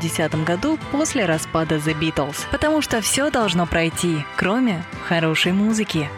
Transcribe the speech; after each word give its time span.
1970 0.00 0.44
году 0.44 0.78
после 0.92 1.26
распада 1.26 1.76
The 1.76 1.94
Beatles. 1.98 2.46
Потому 2.50 2.80
что 2.80 3.02
все 3.02 3.30
должно 3.30 3.66
пройти, 3.66 4.24
кроме 4.36 4.82
хорошей 5.06 5.52
музыки. 5.52 6.08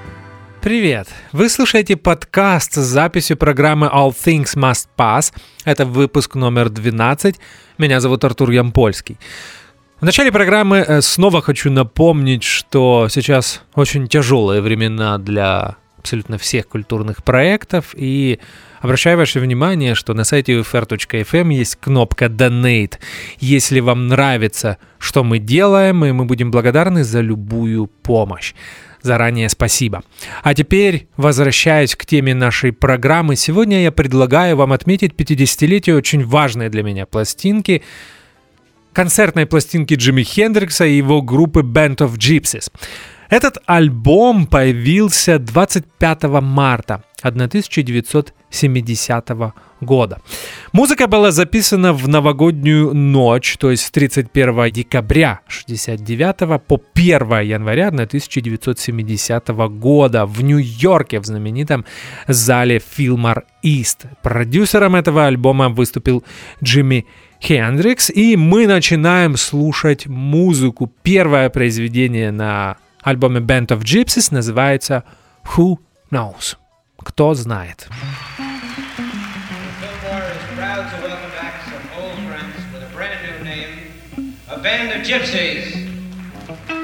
Привет! 0.61 1.09
Вы 1.33 1.49
слушаете 1.49 1.97
подкаст 1.97 2.75
с 2.75 2.79
записью 2.79 3.37
программы 3.37 3.89
All 3.89 4.11
Things 4.11 4.57
Must 4.57 4.87
Pass. 4.97 5.33
Это 5.65 5.85
выпуск 5.85 6.37
номер 6.37 6.69
12. 6.71 7.41
Меня 7.79 7.99
зовут 7.99 8.23
Артур 8.23 8.53
Ямпольский. 8.53 9.19
В 10.01 10.05
начале 10.05 10.31
программы 10.31 10.79
э, 10.79 11.01
снова 11.01 11.43
хочу 11.43 11.69
напомнить, 11.69 12.45
что 12.45 13.09
сейчас 13.11 13.63
очень 13.75 14.07
тяжелые 14.07 14.61
времена 14.61 15.19
для 15.19 15.77
абсолютно 15.99 16.39
всех 16.39 16.69
культурных 16.69 17.25
проектов, 17.25 17.95
и 17.97 18.39
Обращаю 18.83 19.17
ваше 19.17 19.39
внимание, 19.39 19.95
что 19.95 20.13
на 20.13 20.25
сайте 20.25 20.59
ufr.fm 20.59 21.55
есть 21.55 21.77
кнопка 21.77 22.25
Donate. 22.25 22.95
Если 23.39 23.79
вам 23.79 24.09
нравится, 24.09 24.77
что 24.99 25.23
мы 25.23 25.39
делаем, 25.39 26.05
и 26.05 26.11
мы 26.11 26.25
будем 26.25 26.51
благодарны 26.51 27.05
за 27.05 27.21
любую 27.21 27.87
помощь. 27.87 28.55
Заранее 29.01 29.49
спасибо. 29.49 30.03
А 30.43 30.53
теперь, 30.55 31.07
возвращаясь 31.17 31.95
к 31.95 32.05
теме 32.05 32.35
нашей 32.35 32.73
программы, 32.73 33.37
сегодня 33.37 33.85
я 33.85 33.93
предлагаю 33.93 34.57
вам 34.57 34.73
отметить 34.73 35.13
50-летие 35.13 35.97
очень 35.97 36.25
важной 36.25 36.69
для 36.69 36.83
меня 36.83 37.07
пластинки, 37.07 37.85
концертной 38.93 39.47
пластинки 39.47 39.95
Джимми 39.95 40.25
Хендрикса 40.25 40.87
и 40.87 40.97
его 40.97 41.23
группы 41.23 41.61
Band 41.61 41.99
of 41.99 42.17
Gypsies. 42.17 42.69
Этот 43.33 43.59
альбом 43.65 44.47
появился 44.47 45.39
25 45.39 46.25
марта 46.43 47.03
1970 47.23 49.55
года. 49.81 50.21
Музыка 50.75 51.07
была 51.07 51.31
записана 51.31 51.95
в 51.95 52.07
новогоднюю 52.09 52.93
ночь, 52.93 53.57
то 53.57 53.71
есть 53.71 53.87
с 53.87 53.91
31 53.91 54.71
декабря 54.71 55.41
69 55.49 56.63
по 56.63 56.79
1 56.93 57.41
января 57.41 57.89
1970 57.89 59.49
года 59.49 60.27
в 60.27 60.45
Нью-Йорке 60.45 61.19
в 61.19 61.25
знаменитом 61.25 61.87
зале 62.29 62.83
Филмар 62.87 63.47
Ист. 63.63 64.05
Продюсером 64.23 64.95
этого 64.95 65.25
альбома 65.25 65.71
выступил 65.71 66.23
Джимми 66.63 67.07
Хендрикс, 67.41 68.11
и 68.11 68.37
мы 68.37 68.67
начинаем 68.67 69.39
слушать 69.39 70.07
музыку. 70.07 70.93
Первое 71.03 71.49
произведение 71.49 72.31
на 72.31 72.77
альбоме 73.03 73.41
Band 73.41 73.69
of 73.69 73.83
Gypsies 73.83 74.29
называется 74.33 75.05
Who 75.57 75.79
Knows? 76.11 76.57
Кто 76.99 77.35
знает? 77.35 77.89
band 84.63 84.93
of 84.93 85.03
gypsies. 85.03 86.82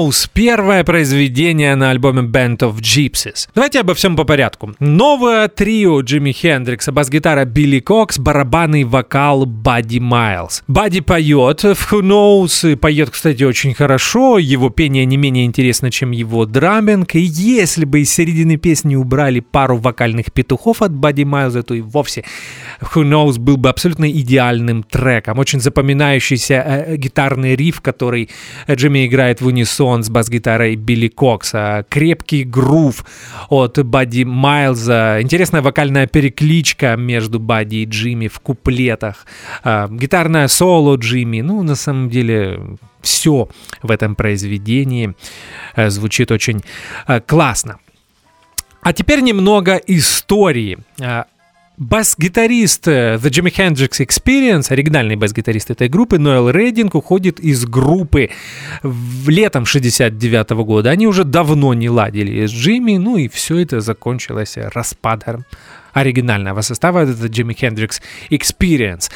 Knows— 0.00 0.30
первое 0.32 0.82
произведение 0.82 1.74
на 1.74 1.90
альбоме 1.90 2.22
Band 2.22 2.58
of 2.58 2.76
Gypsies. 2.80 3.48
Давайте 3.54 3.80
обо 3.80 3.94
всем 3.94 4.16
по 4.16 4.24
порядку. 4.24 4.74
Новое 4.78 5.46
трио 5.48 6.00
Джимми 6.00 6.32
Хендрикса, 6.32 6.90
бас-гитара 6.90 7.44
Билли 7.44 7.80
Кокс, 7.80 8.18
барабанный 8.18 8.84
вокал 8.84 9.44
Бадди 9.44 9.98
Майлз. 9.98 10.62
Бадди 10.68 11.00
поет 11.00 11.62
в 11.62 11.92
Who 11.92 12.00
Knows, 12.00 12.72
и 12.72 12.76
поет, 12.76 13.10
кстати, 13.10 13.42
очень 13.42 13.74
хорошо, 13.74 14.38
его 14.38 14.70
пение 14.70 15.04
не 15.04 15.18
менее 15.18 15.44
интересно, 15.44 15.90
чем 15.90 16.12
его 16.12 16.46
драминг, 16.46 17.14
и 17.14 17.20
если 17.20 17.84
бы 17.84 18.00
из 18.00 18.10
середины 18.10 18.56
песни 18.56 18.96
убрали 18.96 19.40
пару 19.40 19.76
вокальных 19.76 20.32
петухов 20.32 20.80
от 20.80 20.92
Бадди 20.92 21.24
Майлза, 21.24 21.62
то 21.62 21.74
и 21.74 21.82
вовсе 21.82 22.24
Who 22.80 23.02
Knows 23.02 23.38
был 23.38 23.58
бы 23.58 23.68
абсолютно 23.68 24.10
идеальным 24.10 24.82
треком. 24.82 25.38
Очень 25.38 25.60
запоминающийся 25.60 26.54
э, 26.54 26.96
гитарный 26.96 27.54
риф, 27.54 27.82
который 27.82 28.30
Джимми 28.66 29.06
играет 29.06 29.42
в 29.42 29.46
унисон 29.46 29.89
с 29.98 30.08
бас-гитарой 30.08 30.76
Билли 30.76 31.08
Кокса, 31.08 31.84
крепкий 31.88 32.44
грув 32.44 33.04
от 33.48 33.84
Бадди 33.84 34.24
Майлза, 34.24 35.20
интересная 35.20 35.62
вокальная 35.62 36.06
перекличка 36.06 36.96
между 36.96 37.38
Бадди 37.38 37.76
и 37.76 37.84
Джимми 37.84 38.28
в 38.28 38.40
куплетах, 38.40 39.26
а, 39.64 39.88
гитарное 39.88 40.48
соло 40.48 40.96
Джимми, 40.96 41.40
ну, 41.40 41.62
на 41.62 41.74
самом 41.74 42.08
деле, 42.08 42.60
все 43.02 43.48
в 43.82 43.90
этом 43.90 44.14
произведении 44.14 45.14
э, 45.74 45.90
звучит 45.90 46.30
очень 46.30 46.60
э, 47.06 47.20
классно. 47.20 47.78
А 48.82 48.92
теперь 48.92 49.20
немного 49.20 49.76
истории. 49.76 50.78
Бас-гитарист 51.80 52.88
э, 52.88 53.16
The 53.16 53.30
Jimi 53.30 53.50
Hendrix 53.50 54.06
Experience, 54.06 54.70
оригинальный 54.70 55.16
бас-гитарист 55.16 55.70
этой 55.70 55.88
группы, 55.88 56.18
Ноэл 56.18 56.50
Рейдинг, 56.50 56.94
уходит 56.94 57.40
из 57.40 57.64
группы 57.64 58.28
в 58.82 59.30
летом 59.30 59.64
69 59.64 60.50
-го 60.50 60.64
года. 60.64 60.90
Они 60.90 61.06
уже 61.06 61.24
давно 61.24 61.72
не 61.72 61.88
ладили 61.88 62.44
с 62.44 62.50
Джимми, 62.50 62.98
ну 62.98 63.16
и 63.16 63.28
все 63.28 63.60
это 63.60 63.80
закончилось 63.80 64.58
распадом 64.74 65.46
оригинального 65.94 66.60
состава, 66.60 67.04
это 67.04 67.12
Jimi 67.12 67.56
Hendrix 67.56 68.02
Experience. 68.30 69.10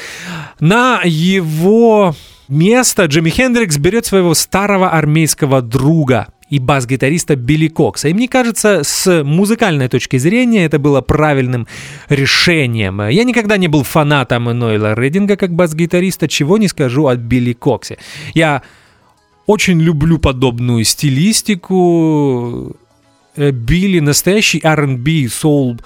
На 0.59 1.01
его 1.03 2.15
место 2.47 3.05
Джимми 3.05 3.29
Хендрикс 3.29 3.77
берет 3.77 4.05
своего 4.05 4.33
старого 4.33 4.89
армейского 4.89 5.61
друга 5.61 6.27
и 6.49 6.59
бас-гитариста 6.59 7.35
Билли 7.35 7.67
Кокса. 7.67 8.09
И 8.09 8.13
мне 8.13 8.27
кажется, 8.27 8.83
с 8.83 9.23
музыкальной 9.23 9.87
точки 9.87 10.17
зрения 10.17 10.65
это 10.65 10.77
было 10.79 11.01
правильным 11.01 11.67
решением. 12.09 13.01
Я 13.09 13.23
никогда 13.23 13.57
не 13.57 13.67
был 13.67 13.83
фанатом 13.83 14.45
Нойла 14.45 14.93
Рединга 14.93 15.37
как 15.37 15.53
бас-гитариста, 15.53 16.27
чего 16.27 16.57
не 16.57 16.67
скажу 16.67 17.07
о 17.07 17.15
Билли 17.15 17.53
Коксе. 17.53 17.97
Я 18.33 18.61
очень 19.47 19.81
люблю 19.81 20.19
подобную 20.19 20.83
стилистику. 20.83 22.75
Билли 23.37 23.99
настоящий 23.99 24.61
R&B, 24.63 25.27
соул 25.29 25.77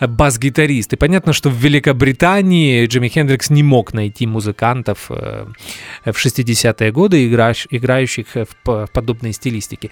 бас-гитарист. 0.00 0.92
И 0.92 0.96
понятно, 0.96 1.32
что 1.32 1.50
в 1.50 1.56
Великобритании 1.56 2.86
Джимми 2.86 3.08
Хендрикс 3.08 3.50
не 3.50 3.62
мог 3.62 3.92
найти 3.94 4.26
музыкантов 4.26 5.08
в 5.08 5.54
60-е 6.04 6.92
годы, 6.92 7.26
играющих 7.26 8.26
в 8.64 8.88
подобной 8.92 9.32
стилистике. 9.32 9.90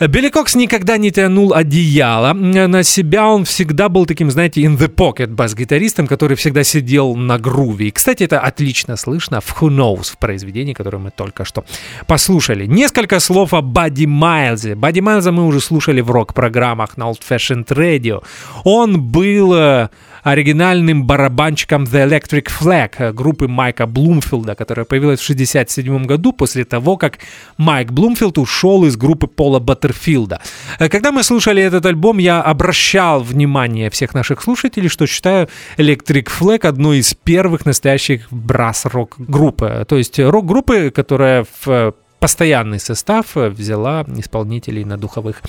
Билли 0.00 0.30
никогда 0.56 0.96
не 0.96 1.10
тянул 1.10 1.54
одеяло 1.54 2.32
на 2.32 2.82
себя, 2.82 3.26
он 3.28 3.44
всегда 3.44 3.88
был 3.88 4.06
таким, 4.06 4.30
знаете, 4.30 4.62
in 4.62 4.76
the 4.76 4.88
pocket 4.88 5.28
бас-гитаристом, 5.28 6.06
который 6.06 6.36
всегда 6.36 6.64
сидел 6.64 7.14
на 7.14 7.38
груве. 7.38 7.88
И, 7.88 7.90
кстати, 7.90 8.24
это 8.24 8.40
отлично 8.40 8.96
слышно 8.96 9.40
в 9.40 9.62
Who 9.62 9.68
Knows, 9.68 10.12
в 10.12 10.18
произведении, 10.18 10.72
которое 10.72 10.98
мы 10.98 11.10
только 11.10 11.44
что 11.44 11.64
послушали. 12.06 12.66
Несколько 12.66 13.20
слов 13.20 13.54
о 13.54 13.62
Бадди 13.62 14.06
Майлзе. 14.06 14.74
Бадди 14.74 15.00
Майлза 15.00 15.32
мы 15.32 15.46
уже 15.46 15.60
слушали 15.60 16.00
в 16.00 16.10
рок-программах 16.10 16.96
на 16.96 17.04
Old 17.04 17.20
Fashioned 17.28 17.68
Radio. 17.68 18.22
Он 18.64 19.00
был 19.00 19.54
э, 19.54 19.88
оригинальным 20.24 21.04
барабанщиком 21.04 21.84
The 21.84 22.08
Electric 22.08 22.48
Flag 22.48 22.94
э, 22.98 23.12
группы 23.12 23.46
Майка 23.46 23.86
Блумфилда, 23.86 24.54
которая 24.54 24.84
появилась 24.84 25.20
в 25.20 25.24
1967 25.24 26.06
году 26.06 26.32
после 26.32 26.64
того, 26.64 26.96
как 26.96 27.18
Майк 27.58 27.92
Блумфилд 27.92 28.38
ушел 28.38 28.84
из 28.86 28.96
группы 28.96 29.26
Пола 29.26 29.60
Баттерфилда. 29.60 30.40
Э, 30.78 30.88
когда 30.88 31.12
мы 31.12 31.22
слушали 31.22 31.62
этот 31.62 31.86
альбом, 31.86 32.18
я 32.18 32.42
обращал 32.42 33.22
внимание 33.22 33.90
всех 33.90 34.14
наших 34.14 34.42
слушателей, 34.42 34.88
что 34.88 35.06
считаю 35.06 35.48
Electric 35.76 36.28
Flag 36.40 36.66
одной 36.66 36.98
из 36.98 37.14
первых 37.14 37.66
настоящих 37.66 38.26
брас-рок 38.30 39.14
группы. 39.18 39.84
То 39.86 39.98
есть 39.98 40.18
рок-группы, 40.18 40.90
которая 40.90 41.44
в 41.64 41.94
постоянный 42.18 42.80
состав 42.80 43.34
взяла 43.34 44.06
исполнителей 44.16 44.84
на 44.84 44.96
духовых 44.96 45.42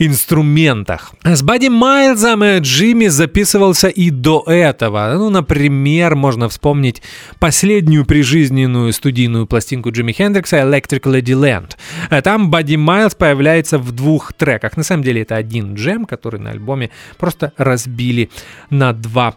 инструментах. 0.00 1.12
С 1.22 1.42
Бадди 1.42 1.68
Майлзом 1.68 2.42
Джимми 2.60 3.08
записывался 3.08 3.88
и 3.88 4.08
до 4.08 4.42
этого. 4.46 5.12
Ну, 5.14 5.28
например, 5.28 6.16
можно 6.16 6.48
вспомнить 6.48 7.02
последнюю 7.38 8.06
прижизненную 8.06 8.94
студийную 8.94 9.46
пластинку 9.46 9.90
Джимми 9.90 10.12
Хендрикса 10.12 10.56
«Electric 10.56 11.02
Ladyland». 11.02 12.22
Там 12.22 12.50
Бадди 12.50 12.76
Майлз 12.76 13.14
появляется 13.14 13.76
в 13.78 13.92
двух 13.92 14.32
треках. 14.32 14.78
На 14.78 14.82
самом 14.82 15.04
деле 15.04 15.20
это 15.20 15.36
один 15.36 15.74
джем, 15.74 16.06
который 16.06 16.40
на 16.40 16.50
альбоме 16.50 16.90
просто 17.18 17.52
разбили 17.58 18.30
на 18.70 18.94
два 18.94 19.34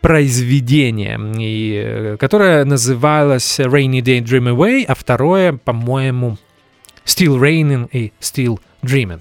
произведение, 0.00 1.20
и, 1.38 2.16
которое 2.18 2.64
называлось 2.64 3.60
Rainy 3.60 4.00
Day 4.00 4.20
Dream 4.22 4.56
Away, 4.56 4.84
а 4.86 4.94
второе, 4.94 5.52
по-моему, 5.52 6.38
Still 7.04 7.38
Raining 7.38 7.88
и 7.92 8.12
Still 8.20 8.60
Dreaming. 8.82 9.20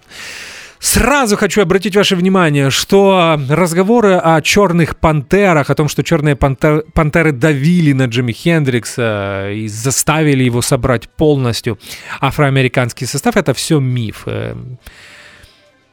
Сразу 0.86 1.36
хочу 1.36 1.64
обратить 1.64 1.96
ваше 1.96 2.16
внимание, 2.16 2.70
что 2.70 3.40
разговоры 3.50 4.14
о 4.14 4.40
черных 4.42 4.98
пантерах, 4.98 5.72
о 5.72 5.76
том, 5.76 5.88
что 5.88 6.04
черные 6.04 6.36
пантер, 6.36 6.86
пантеры 6.94 7.32
давили 7.32 7.92
на 7.92 8.06
Джимми 8.06 8.32
Хендрикса 8.32 9.50
и 9.52 9.68
заставили 9.68 10.44
его 10.44 10.62
собрать 10.62 11.10
полностью 11.10 11.80
афроамериканский 12.22 13.08
состав, 13.08 13.36
это 13.36 13.56
все 13.56 13.80
миф. 13.80 14.28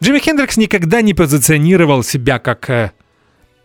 Джимми 0.03 0.19
Хендрикс 0.19 0.59
никогда 0.59 1.01
не 1.01 1.15
позиционировал 1.15 2.03
себя 2.03 2.39
как 2.39 2.69
э, 2.69 2.93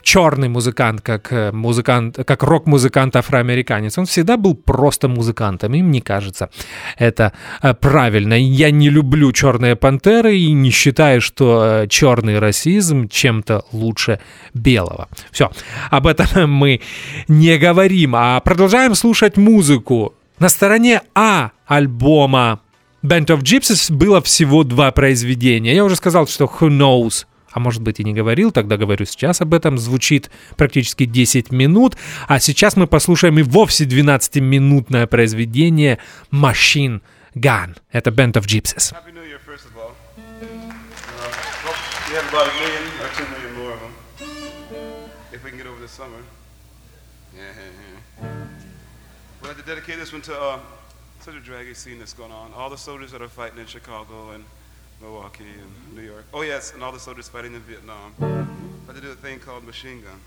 черный 0.08 0.48
музыкант, 0.48 1.02
как 1.02 1.34
э, 1.34 1.52
музыкант, 1.52 2.18
как 2.26 2.44
рок-музыкант 2.44 3.16
афроамериканец. 3.18 3.98
Он 3.98 4.06
всегда 4.06 4.38
был 4.38 4.56
просто 4.56 5.10
музыкантом, 5.10 5.74
и 5.74 5.82
мне 5.82 6.02
кажется, 6.02 6.50
это 6.98 7.34
э, 7.62 7.74
правильно. 7.74 8.34
Я 8.34 8.72
не 8.72 8.90
люблю 8.90 9.34
черные 9.34 9.76
пантеры 9.76 10.38
и 10.38 10.54
не 10.54 10.72
считаю, 10.72 11.20
что 11.20 11.84
э, 11.84 11.88
черный 11.88 12.40
расизм 12.40 13.10
чем-то 13.10 13.66
лучше 13.74 14.20
белого. 14.54 15.10
Все, 15.32 15.50
об 15.92 16.08
этом 16.08 16.54
мы 16.62 16.80
не 17.28 17.58
говорим, 17.58 18.16
а 18.16 18.40
продолжаем 18.40 18.96
слушать 18.96 19.36
музыку. 19.36 20.14
На 20.40 20.48
стороне 20.48 21.02
А 21.16 21.52
альбома 21.66 22.62
Band 23.04 23.26
of 23.26 23.42
Gypsies 23.42 23.94
было 23.94 24.22
всего 24.22 24.64
два 24.64 24.92
произведения. 24.92 25.76
Я 25.76 25.84
уже 25.84 25.98
сказал, 25.98 26.28
что 26.28 26.46
Who 26.46 26.70
Knows 26.70 27.26
а 27.58 27.60
может 27.60 27.82
быть 27.82 28.00
и 28.00 28.04
не 28.04 28.14
говорил, 28.14 28.52
тогда 28.52 28.78
говорю 28.78 29.04
сейчас 29.08 29.42
об 29.42 29.52
этом, 29.52 29.80
звучит 29.80 30.30
практически 30.58 31.06
10 31.06 31.52
минут, 31.52 31.98
а 32.28 32.40
сейчас 32.40 32.76
мы 32.76 32.86
послушаем 32.86 33.40
и 33.40 33.42
вовсе 33.42 33.86
12-минутное 33.86 35.08
произведение 35.08 35.98
«Machine 36.32 37.02
Gun». 37.34 37.76
Это 37.92 38.12
Band 38.12 38.34
of 38.34 38.46
Gypsies. 38.46 38.94
Uh. 48.20 48.26
We'd 49.42 49.50
like 49.50 49.58
to 49.58 49.64
dedicate 49.64 49.98
this 49.98 50.12
one 50.12 50.22
to 50.24 50.34
uh, 50.34 50.60
such 51.22 51.36
a 51.36 51.40
draggy 51.40 51.74
scene 51.74 52.00
that's 52.00 52.14
going 52.14 52.32
on. 52.32 52.52
All 52.54 52.70
the 52.70 52.78
soldiers 52.78 53.12
that 53.12 53.22
are 53.22 53.30
fighting 53.30 53.60
in 53.60 53.66
Chicago 53.66 54.32
and 54.32 54.44
Milwaukee 55.02 55.44
and 55.44 55.96
New 55.96 56.02
York. 56.02 56.26
Oh 56.34 56.42
yes, 56.42 56.74
and 56.74 56.84
all 56.84 56.92
the 56.92 57.00
soldiers 57.00 57.30
fighting 57.30 57.54
in 57.54 57.62
Vietnam. 57.62 58.14
I 58.20 58.46
had 58.88 58.96
to 58.96 59.02
do 59.02 59.12
a 59.12 59.16
thing 59.16 59.40
called 59.40 59.64
machine 59.66 60.02
gun. 60.02 60.20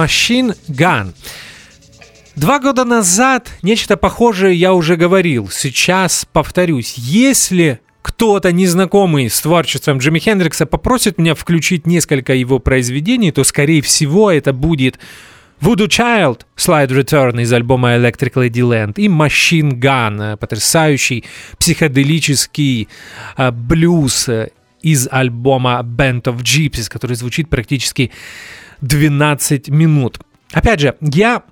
Machine 0.00 0.56
Gun. 0.68 1.12
Два 2.36 2.58
года 2.58 2.84
назад 2.84 3.50
нечто 3.62 3.96
похожее 3.96 4.54
я 4.54 4.72
уже 4.72 4.96
говорил. 4.96 5.50
Сейчас 5.50 6.26
повторюсь. 6.32 6.94
Если 6.96 7.80
кто-то 8.02 8.50
незнакомый 8.50 9.28
с 9.28 9.40
творчеством 9.40 9.98
Джимми 9.98 10.18
Хендрикса 10.18 10.64
попросит 10.64 11.18
меня 11.18 11.34
включить 11.34 11.86
несколько 11.86 12.32
его 12.32 12.58
произведений, 12.58 13.30
то, 13.30 13.44
скорее 13.44 13.82
всего, 13.82 14.30
это 14.30 14.54
будет 14.54 14.98
Voodoo 15.60 15.88
Child, 15.88 16.42
Slide 16.56 16.88
Return 16.88 17.42
из 17.42 17.52
альбома 17.52 17.96
Electric 17.96 18.32
Ladyland 18.32 18.94
и 18.96 19.08
Machine 19.08 19.72
Gun, 19.72 20.38
потрясающий 20.38 21.24
психоделический 21.58 22.88
э, 23.36 23.50
блюз 23.50 24.30
из 24.80 25.08
альбома 25.10 25.82
Band 25.84 26.22
of 26.22 26.38
Gypsies, 26.38 26.88
который 26.88 27.16
звучит 27.16 27.50
практически 27.50 28.10
12 28.80 29.68
минут. 29.68 30.18
Опять 30.52 30.80
же, 30.80 30.96
я 31.00 31.42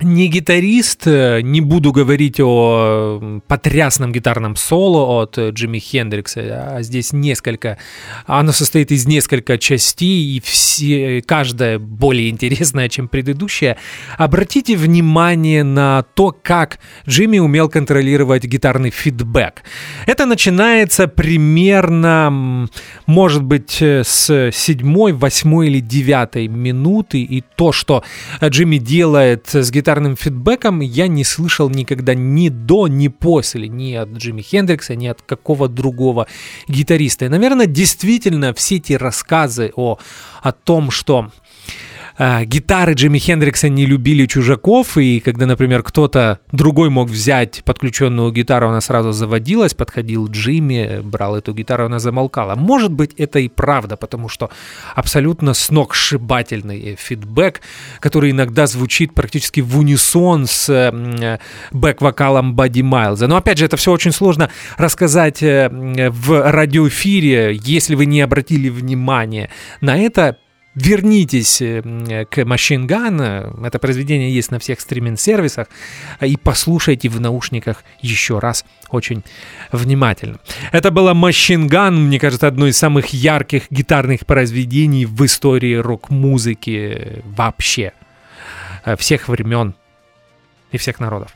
не 0.00 0.26
гитарист, 0.28 1.06
э, 1.06 1.40
не 1.42 1.60
буду 1.60 1.92
говорить 1.92 2.40
о 2.40 3.40
потрясном 3.46 4.12
гитарном 4.12 4.56
соло 4.56 5.22
от 5.22 5.38
Джимми 5.38 5.78
Хендрикса, 5.78 6.74
а 6.76 6.82
здесь 6.82 7.12
несколько, 7.12 7.78
оно 8.26 8.52
состоит 8.52 8.90
из 8.90 9.06
нескольких 9.06 9.60
частей, 9.60 10.36
и 10.36 10.40
все, 10.40 11.22
каждая 11.22 11.78
более 11.78 12.28
интересная, 12.30 12.88
чем 12.88 13.06
предыдущая. 13.06 13.76
Обратите 14.18 14.76
внимание 14.76 15.62
на 15.62 16.04
то, 16.14 16.36
как 16.42 16.80
Джимми 17.08 17.38
умел 17.38 17.68
контролировать 17.68 18.44
гитарный 18.44 18.90
фидбэк. 18.90 19.62
Это 20.06 20.26
начинается 20.26 21.06
примерно, 21.06 22.68
может 23.06 23.44
быть, 23.44 23.80
с 23.80 24.50
седьмой, 24.52 25.12
восьмой 25.12 25.68
или 25.68 25.78
девятой 25.78 26.48
минуты, 26.48 27.22
и 27.22 27.44
то, 27.56 27.70
что 27.70 28.02
Джимми 28.42 28.78
делает 28.78 29.48
с 29.52 29.70
гитарой 29.70 29.83
гитарным 29.84 30.16
фидбэком 30.16 30.80
я 30.80 31.08
не 31.08 31.24
слышал 31.24 31.68
никогда 31.68 32.14
ни 32.14 32.48
до, 32.48 32.88
ни 32.88 33.08
после, 33.08 33.68
ни 33.68 33.92
от 33.92 34.08
Джимми 34.12 34.40
Хендрикса, 34.40 34.96
ни 34.96 35.06
от 35.06 35.20
какого 35.20 35.68
другого 35.68 36.26
гитариста. 36.68 37.26
И, 37.26 37.28
наверное, 37.28 37.66
действительно 37.66 38.54
все 38.54 38.76
эти 38.76 38.94
рассказы 38.94 39.72
о, 39.76 39.98
о 40.42 40.52
том, 40.52 40.90
что 40.90 41.30
э, 42.18 42.44
гитары 42.44 42.94
Джимми 42.94 43.18
Хендрикса 43.18 43.68
не 43.68 43.86
любили 43.86 44.26
чужаков, 44.26 44.96
и 44.96 45.20
когда, 45.20 45.46
например, 45.46 45.82
кто-то 45.82 46.38
другой 46.52 46.90
мог 46.90 47.08
взять 47.08 47.62
подключенную 47.64 48.32
гитару, 48.32 48.68
она 48.68 48.80
сразу 48.80 49.12
заводилась, 49.12 49.74
подходил 49.74 50.28
Джимми, 50.28 51.00
брал 51.02 51.36
эту 51.36 51.52
гитару, 51.52 51.86
она 51.86 51.98
замолкала. 51.98 52.54
Может 52.54 52.92
быть, 52.92 53.14
это 53.14 53.38
и 53.38 53.48
правда, 53.48 53.96
потому 53.96 54.28
что 54.28 54.50
абсолютно 54.94 55.54
сногсшибательный 55.54 56.96
фидбэк, 56.98 57.60
который 58.00 58.30
иногда 58.30 58.66
звучит 58.66 59.14
практически 59.14 59.60
в 59.60 59.78
унисон 59.78 60.46
с 60.46 60.68
э, 60.68 61.38
бэк-вокалом 61.72 62.54
Бадди 62.54 62.82
Майлза. 62.82 63.26
Но, 63.26 63.36
опять 63.36 63.58
же, 63.58 63.66
это 63.66 63.76
все 63.76 63.92
очень 63.92 64.12
сложно 64.12 64.50
рассказать 64.76 65.42
э, 65.42 65.68
в 66.10 66.50
радиоэфире, 66.50 67.58
если 67.62 67.94
вы 67.94 68.06
не 68.06 68.20
обратили 68.20 68.68
внимания 68.68 69.50
на 69.80 69.98
это 69.98 70.38
вернитесь 70.74 71.62
э, 71.62 71.82
к 72.28 72.38
Machine 72.38 72.86
Gun, 72.86 73.66
это 73.66 73.78
произведение 73.78 74.34
есть 74.34 74.50
на 74.50 74.58
всех 74.58 74.80
стриминг-сервисах, 74.80 75.68
и 76.20 76.36
послушайте 76.36 77.08
в 77.08 77.20
наушниках 77.20 77.84
еще 78.00 78.38
раз 78.38 78.64
очень 78.90 79.22
внимательно. 79.72 80.38
Это 80.72 80.90
была 80.90 81.12
Machine 81.12 81.68
Gun, 81.68 81.92
мне 81.92 82.18
кажется, 82.18 82.46
одно 82.46 82.66
из 82.66 82.76
самых 82.76 83.08
ярких 83.08 83.70
гитарных 83.70 84.26
произведений 84.26 85.06
в 85.06 85.24
истории 85.24 85.74
рок-музыки 85.74 87.22
вообще, 87.24 87.92
э, 88.84 88.96
всех 88.96 89.28
времен 89.28 89.74
и 90.72 90.78
всех 90.78 90.98
народов. 90.98 91.32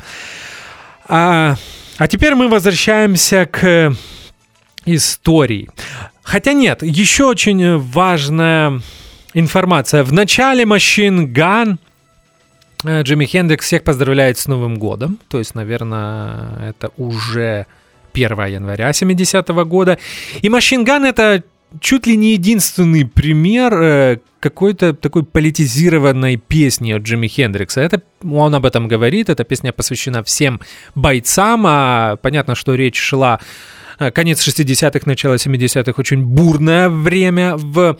А, 1.07 1.57
а 1.97 2.09
теперь 2.09 2.35
мы 2.35 2.49
возвращаемся 2.49 3.47
к 3.47 3.95
истории. 4.85 5.69
Хотя 6.23 6.53
нет, 6.53 6.83
еще 6.83 7.25
очень 7.25 7.79
важная 7.79 8.83
информация. 9.39 10.05
В 10.05 10.13
начале 10.13 10.65
Machine 10.65 11.27
Gun 11.33 11.79
э, 12.85 13.03
Джимми 13.03 13.27
Хендрикс 13.27 13.67
всех 13.67 13.85
поздравляет 13.85 14.39
с 14.39 14.47
Новым 14.47 14.79
годом. 14.79 15.19
То 15.29 15.39
есть, 15.39 15.55
наверное, 15.55 16.71
это 16.71 16.91
уже 16.97 17.67
1 18.13 18.47
января 18.47 18.91
70-го 18.91 19.65
года. 19.65 19.99
И 20.43 20.49
Machine 20.49 20.85
Gun 20.85 21.07
это 21.07 21.43
чуть 21.81 22.07
ли 22.07 22.17
не 22.17 22.33
единственный 22.33 23.05
пример 23.05 23.75
э, 23.75 24.19
какой-то 24.41 24.95
такой 24.95 25.25
политизированной 25.25 26.37
песни 26.37 26.93
от 26.93 27.03
Джимми 27.03 27.29
Хендрикса. 27.29 27.81
Это, 27.81 28.03
он 28.23 28.55
об 28.55 28.65
этом 28.65 28.89
говорит, 28.89 29.29
эта 29.29 29.45
песня 29.45 29.73
посвящена 29.73 30.23
всем 30.23 30.61
бойцам, 30.95 31.65
а 31.67 32.17
понятно, 32.17 32.55
что 32.55 32.75
речь 32.75 32.99
шла 32.99 33.41
конец 33.99 34.47
60-х, 34.47 35.01
начало 35.07 35.35
70-х 35.35 35.95
очень 35.97 36.23
бурное 36.25 36.89
время 36.89 37.57
в 37.57 37.99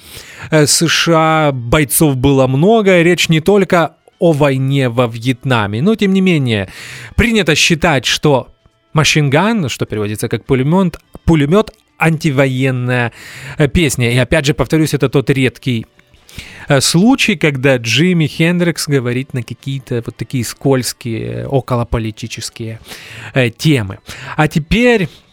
э, 0.51 0.67
США. 0.67 1.51
Бойцов 1.53 2.17
было 2.17 2.47
много. 2.47 3.03
Речь 3.03 3.29
не 3.29 3.41
только 3.41 3.97
о 4.19 4.33
войне 4.33 4.89
во 4.89 5.07
Вьетнаме. 5.07 5.83
Но, 5.83 5.95
тем 5.95 6.13
не 6.13 6.21
менее, 6.21 6.69
принято 7.17 7.55
считать, 7.55 8.07
что 8.07 8.49
машинган, 8.93 9.69
что 9.69 9.87
переводится 9.87 10.29
как 10.29 10.45
пулемет, 10.45 10.99
пулемет 11.25 11.71
антивоенная 11.99 13.13
э, 13.59 13.69
песня. 13.69 14.13
И 14.13 14.17
опять 14.17 14.47
же, 14.47 14.55
повторюсь, 14.55 14.95
это 14.95 15.09
тот 15.09 15.31
редкий 15.31 15.87
случай, 16.81 17.35
когда 17.35 17.79
Джимми 17.79 18.27
Хендрикс 18.27 18.87
говорит 18.87 19.33
на 19.33 19.43
какие-то 19.43 20.03
вот 20.05 20.15
такие 20.15 20.45
скользкие 20.45 21.49
околополитические 21.49 22.79
темы. 23.57 23.99
А 24.37 24.47
теперь 24.47 25.09
Э, 25.09 25.28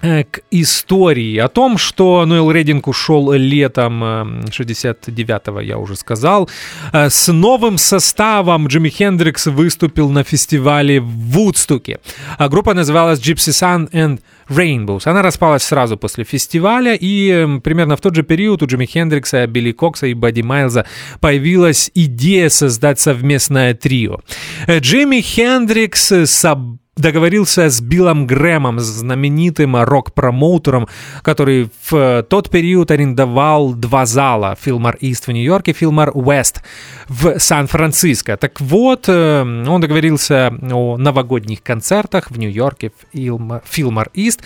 к 0.00 0.40
истории 0.50 1.36
о 1.36 1.48
том, 1.48 1.78
что 1.78 2.24
Ноэл 2.24 2.50
Рейдинг 2.50 2.88
ушел 2.88 3.32
летом 3.32 4.02
69-го, 4.02 5.60
э, 5.60 5.64
я 5.64 5.78
уже 5.78 5.96
сказал. 5.96 6.48
Э, 6.92 7.10
с 7.10 7.32
новым 7.32 7.78
составом 7.78 8.66
Джимми 8.66 8.88
Хендрикс 8.88 9.46
выступил 9.46 10.08
на 10.10 10.24
фестивале 10.24 11.00
в 11.00 11.06
Вудстуке. 11.06 12.00
Группа 12.38 12.74
называлась 12.74 13.20
Gypsy 13.20 13.52
Sun 13.52 13.90
and 13.92 14.20
Rainbows. 14.48 15.02
Она 15.04 15.22
распалась 15.22 15.62
сразу 15.62 15.96
после 15.96 16.24
фестиваля, 16.24 16.96
и 16.98 17.58
примерно 17.62 17.96
в 17.96 18.00
тот 18.00 18.14
же 18.14 18.22
период 18.22 18.62
у 18.62 18.66
Джимми 18.66 18.86
Хендрикса, 18.86 19.46
Билли 19.46 19.72
Кокса 19.72 20.06
и 20.06 20.14
Бадди 20.14 20.42
Майлза 20.42 20.86
появилась 21.20 21.90
идея 21.94 22.48
создать 22.48 22.98
совместное 22.98 23.74
трио. 23.74 24.20
Джимми 24.66 25.20
Хендрикс 25.20 26.12
собрал 26.24 26.80
договорился 27.00 27.68
с 27.68 27.80
Биллом 27.80 28.26
Грэмом, 28.26 28.80
знаменитым 28.80 29.76
рок-промоутером, 29.76 30.88
который 31.22 31.70
в 31.90 32.24
тот 32.28 32.50
период 32.50 32.90
арендовал 32.90 33.74
два 33.74 34.06
зала, 34.06 34.56
Филмар 34.60 34.96
Ист 35.00 35.26
в 35.26 35.32
Нью-Йорке, 35.32 35.72
Филмар 35.72 36.10
Уэст 36.14 36.62
в 37.08 37.38
Сан-Франциско. 37.38 38.36
Так 38.36 38.60
вот, 38.60 39.04
э, 39.08 39.40
он 39.42 39.80
договорился 39.80 40.52
о 40.70 40.96
новогодних 40.96 41.62
концертах 41.62 42.30
в 42.30 42.38
Нью-Йорке, 42.38 42.92
в 43.12 43.62
Филмар 43.64 44.10
Ист. 44.14 44.42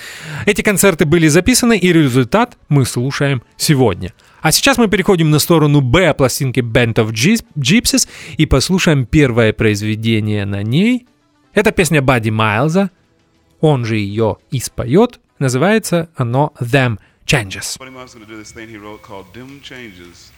Эти 0.46 0.62
концерты 0.62 1.04
были 1.04 1.28
записаны, 1.28 1.76
и 1.76 1.92
результат 1.92 2.56
мы 2.68 2.84
слушаем 2.84 3.42
сегодня. 3.56 4.12
А 4.40 4.52
сейчас 4.52 4.76
мы 4.76 4.88
переходим 4.88 5.30
на 5.30 5.38
сторону 5.38 5.80
Б 5.80 6.12
пластинки 6.14 6.60
Band 6.60 6.94
of 6.94 7.12
Gypsies 7.56 8.08
и 8.36 8.46
послушаем 8.46 9.06
первое 9.06 9.52
произведение 9.52 10.44
на 10.44 10.62
ней— 10.62 11.06
эта 11.54 11.70
песня 11.70 12.02
Бадди 12.02 12.30
Майлза, 12.30 12.90
он 13.60 13.84
же 13.84 13.96
ее 13.96 14.38
и 14.50 14.58
споет, 14.58 15.20
называется 15.38 16.08
оно 16.16 16.52
«Them 16.58 16.98
Changes». 17.24 17.78
changes. 19.62 20.32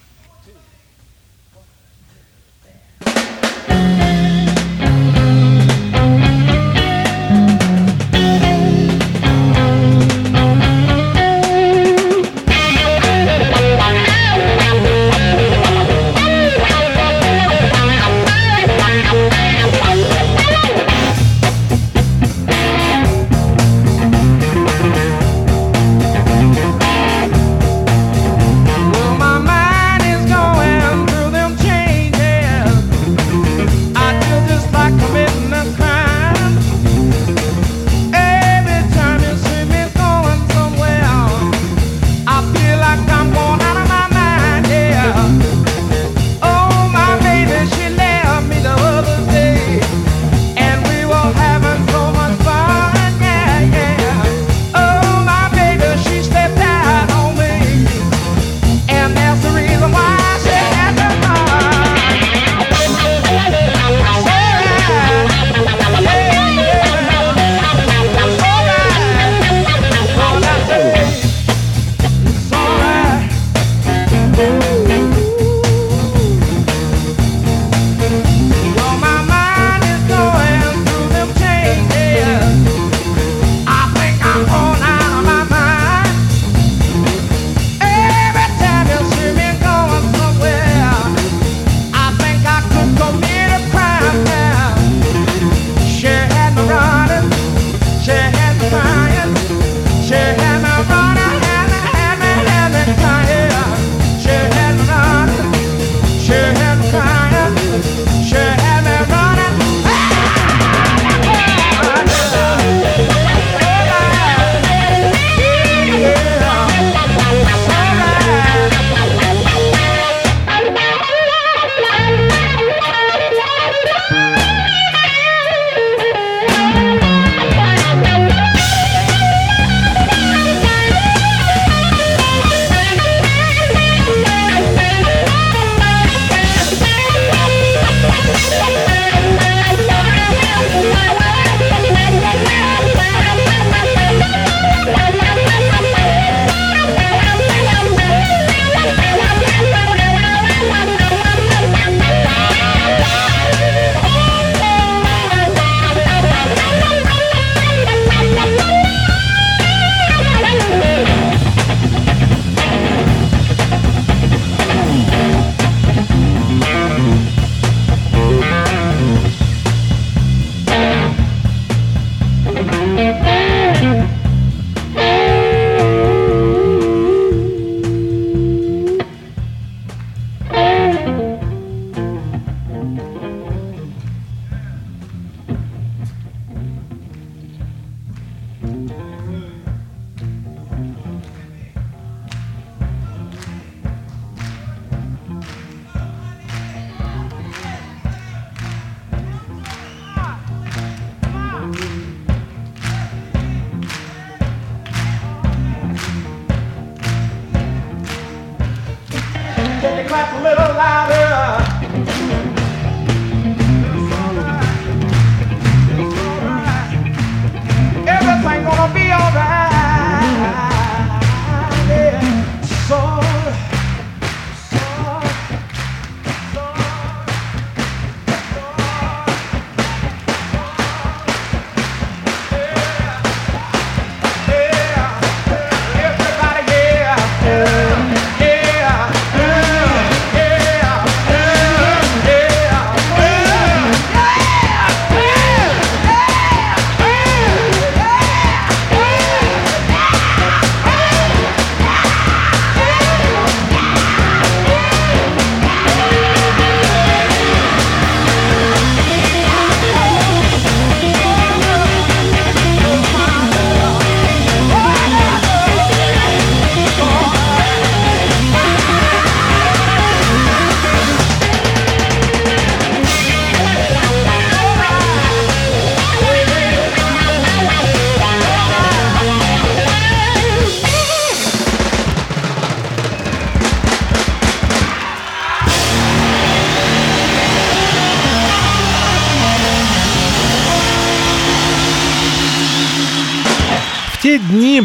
loud. 210.77 211.16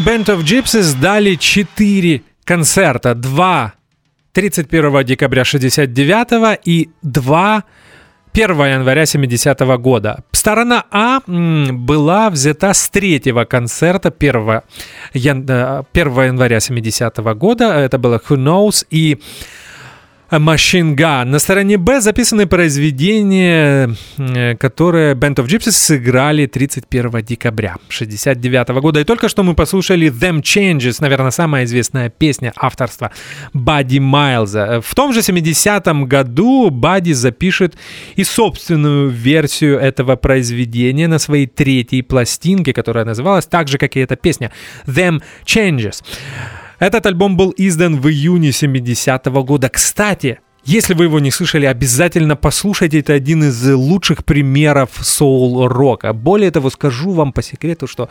Band 0.05 0.25
of 0.25 0.43
Gypsies 0.43 0.99
дали 0.99 1.35
4 1.35 2.21
концерта. 2.43 3.15
2 3.15 3.73
31 4.33 5.03
декабря 5.05 5.45
69 5.45 6.59
и 6.65 6.89
2 7.03 7.63
1 8.33 8.65
января 8.65 9.05
70 9.05 9.61
-го 9.61 9.77
года. 9.77 10.23
Сторона 10.31 10.83
А 10.91 11.21
была 11.27 12.29
взята 12.29 12.73
с 12.73 12.89
третьего 12.89 13.45
концерта 13.45 14.11
1, 14.11 14.61
ян... 15.13 15.45
1 15.45 15.85
э, 15.93 16.25
января 16.25 16.59
70 16.59 17.19
-го 17.19 17.35
года. 17.35 17.65
Это 17.65 17.97
было 17.97 18.19
Who 18.27 18.35
Knows 18.35 18.85
и 18.89 19.21
Machine 20.37 20.95
Gun. 20.95 21.25
На 21.25 21.39
стороне 21.39 21.77
Б 21.77 22.01
записаны 22.01 22.47
произведения, 22.47 23.95
э, 24.17 24.55
которые 24.55 25.13
Band 25.15 25.35
of 25.35 25.47
Gypsies 25.47 25.71
сыграли 25.71 26.45
31 26.45 27.21
декабря 27.21 27.75
69 27.89 28.81
года. 28.81 28.99
И 28.99 29.03
только 29.03 29.29
что 29.29 29.43
мы 29.43 29.53
послушали 29.53 30.11
Them 30.11 30.41
Changes, 30.41 30.97
наверное, 30.99 31.31
самая 31.31 31.65
известная 31.65 32.09
песня 32.09 32.53
авторства 32.55 33.11
Бадди 33.53 33.99
Майлза. 33.99 34.81
В 34.81 34.95
том 34.95 35.13
же 35.13 35.19
70-м 35.21 36.05
году 36.05 36.69
Бадди 36.69 37.13
запишет 37.13 37.75
и 38.15 38.23
собственную 38.23 39.09
версию 39.09 39.79
этого 39.79 40.15
произведения 40.15 41.07
на 41.07 41.19
своей 41.19 41.47
третьей 41.47 42.01
пластинке, 42.01 42.73
которая 42.73 43.05
называлась 43.05 43.45
так 43.45 43.67
же, 43.67 43.77
как 43.77 43.95
и 43.95 43.99
эта 43.99 44.15
песня 44.15 44.51
Them 44.87 45.21
Changes. 45.45 46.01
Этот 46.79 47.05
альбом 47.05 47.37
был 47.37 47.53
издан 47.57 47.99
в 47.99 48.07
июне 48.07 48.49
70-го 48.49 49.43
года. 49.43 49.69
Кстати, 49.69 50.39
если 50.65 50.93
вы 50.93 51.05
его 51.05 51.19
не 51.19 51.31
слышали, 51.31 51.65
обязательно 51.65 52.35
послушайте. 52.35 52.99
Это 52.99 53.13
один 53.13 53.43
из 53.43 53.67
лучших 53.69 54.23
примеров 54.23 54.89
соул-рока. 55.01 56.13
Более 56.13 56.51
того, 56.51 56.69
скажу 56.69 57.11
вам 57.11 57.33
по 57.33 57.41
секрету, 57.41 57.85
что 57.85 58.09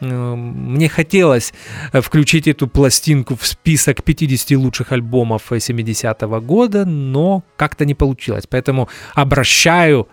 э, 0.00 0.34
мне 0.34 0.88
хотелось 0.88 1.52
включить 1.92 2.48
эту 2.48 2.66
пластинку 2.66 3.36
в 3.36 3.46
список 3.46 4.02
50 4.02 4.58
лучших 4.58 4.92
альбомов 4.92 5.52
70-го 5.52 6.40
года, 6.40 6.86
но 6.86 7.44
как-то 7.56 7.84
не 7.84 7.94
получилось. 7.94 8.46
Поэтому 8.48 8.88
обращаю 9.14 10.08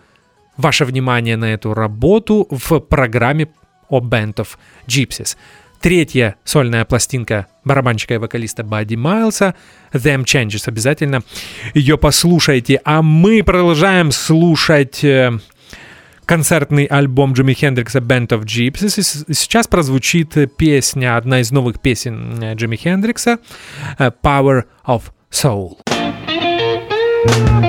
ваше 0.58 0.84
внимание 0.84 1.38
на 1.38 1.54
эту 1.54 1.74
работу 1.74 2.46
в 2.50 2.80
программе 2.80 3.48
о 3.88 4.02
Band 4.02 4.36
of 4.36 4.58
Gypsies 4.86 5.38
третья 5.82 6.36
сольная 6.44 6.86
пластинка 6.86 7.48
барабанщика 7.64 8.16
и 8.16 8.18
вокалиста 8.18 8.64
Бадди 8.64 8.96
Майлса 8.96 9.56
Them 9.94 10.24
Changes. 10.24 10.64
Обязательно 10.68 11.22
ее 11.74 11.98
послушайте. 11.98 12.82
А 12.84 13.02
мы 13.02 13.44
продолжаем 13.44 14.12
слушать 14.12 15.04
э, 15.04 15.32
концертный 16.26 16.86
альбом 16.86 17.34
Джимми 17.34 17.54
Хендрикса 17.54 18.00
Band 18.00 18.28
of 18.30 18.44
Gypsies. 18.44 19.34
Сейчас 19.34 19.68
прозвучит 19.68 20.56
песня, 20.58 21.18
одна 21.18 21.42
из 21.42 21.52
новых 21.52 21.82
песен 21.82 22.42
э, 22.42 22.56
Джимми 22.56 22.76
Хендрикса 22.76 23.40
э, 23.98 24.12
Power 24.24 24.64
of 24.86 25.04
Soul. 25.32 25.78
thank 27.26 27.64
you 27.64 27.69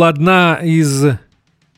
Soul 0.00 0.08
одна 0.08 0.58
из 0.62 1.04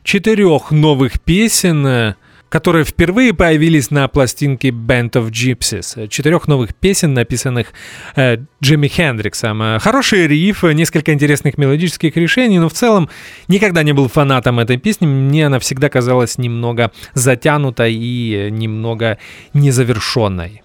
четырех 0.03 0.71
новых 0.71 1.19
песен, 1.19 2.15
которые 2.47 2.85
впервые 2.85 3.33
появились 3.33 3.91
на 3.91 4.07
пластинке 4.07 4.69
Band 4.69 5.11
of 5.11 5.29
Gypsies. 5.29 6.07
Четырех 6.07 6.47
новых 6.47 6.73
песен, 6.73 7.13
написанных 7.13 7.73
э, 8.15 8.37
Джимми 8.63 8.87
Хендриксом. 8.87 9.79
Хороший 9.79 10.27
риф, 10.27 10.63
несколько 10.63 11.11
интересных 11.11 11.57
мелодических 11.57 12.15
решений, 12.15 12.59
но 12.59 12.69
в 12.69 12.73
целом 12.73 13.09
никогда 13.49 13.83
не 13.83 13.91
был 13.91 14.07
фанатом 14.07 14.59
этой 14.59 14.77
песни. 14.77 15.05
Мне 15.05 15.47
она 15.47 15.59
всегда 15.59 15.89
казалась 15.89 16.37
немного 16.37 16.91
затянутой 17.13 17.93
и 17.93 18.49
немного 18.51 19.17
незавершенной 19.53 20.62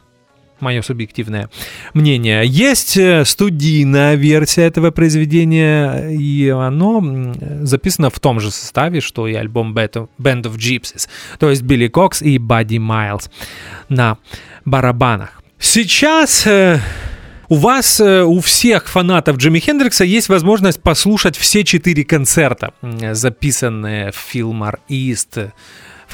мое 0.61 0.83
субъективное 0.83 1.51
мнение. 1.95 2.45
Есть 2.47 2.97
э, 2.97 3.25
студийная 3.25 4.15
версия 4.15 4.63
этого 4.63 4.91
произведения, 4.91 6.09
и 6.11 6.49
оно 6.49 7.33
записано 7.63 8.11
в 8.11 8.21
том 8.21 8.41
же 8.41 8.51
составе, 8.51 9.01
что 9.01 9.27
и 9.27 9.35
альбом 9.35 9.75
Band 9.75 10.09
of 10.19 10.57
Gypsies, 10.57 11.09
то 11.39 11.51
есть 11.51 11.63
Билли 11.63 11.89
Кокс 11.89 12.23
и 12.23 12.39
Бадди 12.39 12.79
Майлз 12.79 13.31
на 13.89 14.19
барабанах. 14.65 15.43
Сейчас 15.59 16.47
э, 16.47 16.81
у 17.49 17.57
вас, 17.57 18.01
э, 18.01 18.23
у 18.23 18.41
всех 18.41 18.89
фанатов 18.89 19.37
Джимми 19.39 19.59
Хендрикса 19.59 20.05
есть 20.05 20.29
возможность 20.29 20.83
послушать 20.83 21.37
все 21.37 21.65
четыре 21.65 22.05
концерта, 22.05 22.73
записанные 22.83 24.13
в 24.13 24.17
Филмар 24.17 24.81
Ист 24.89 25.39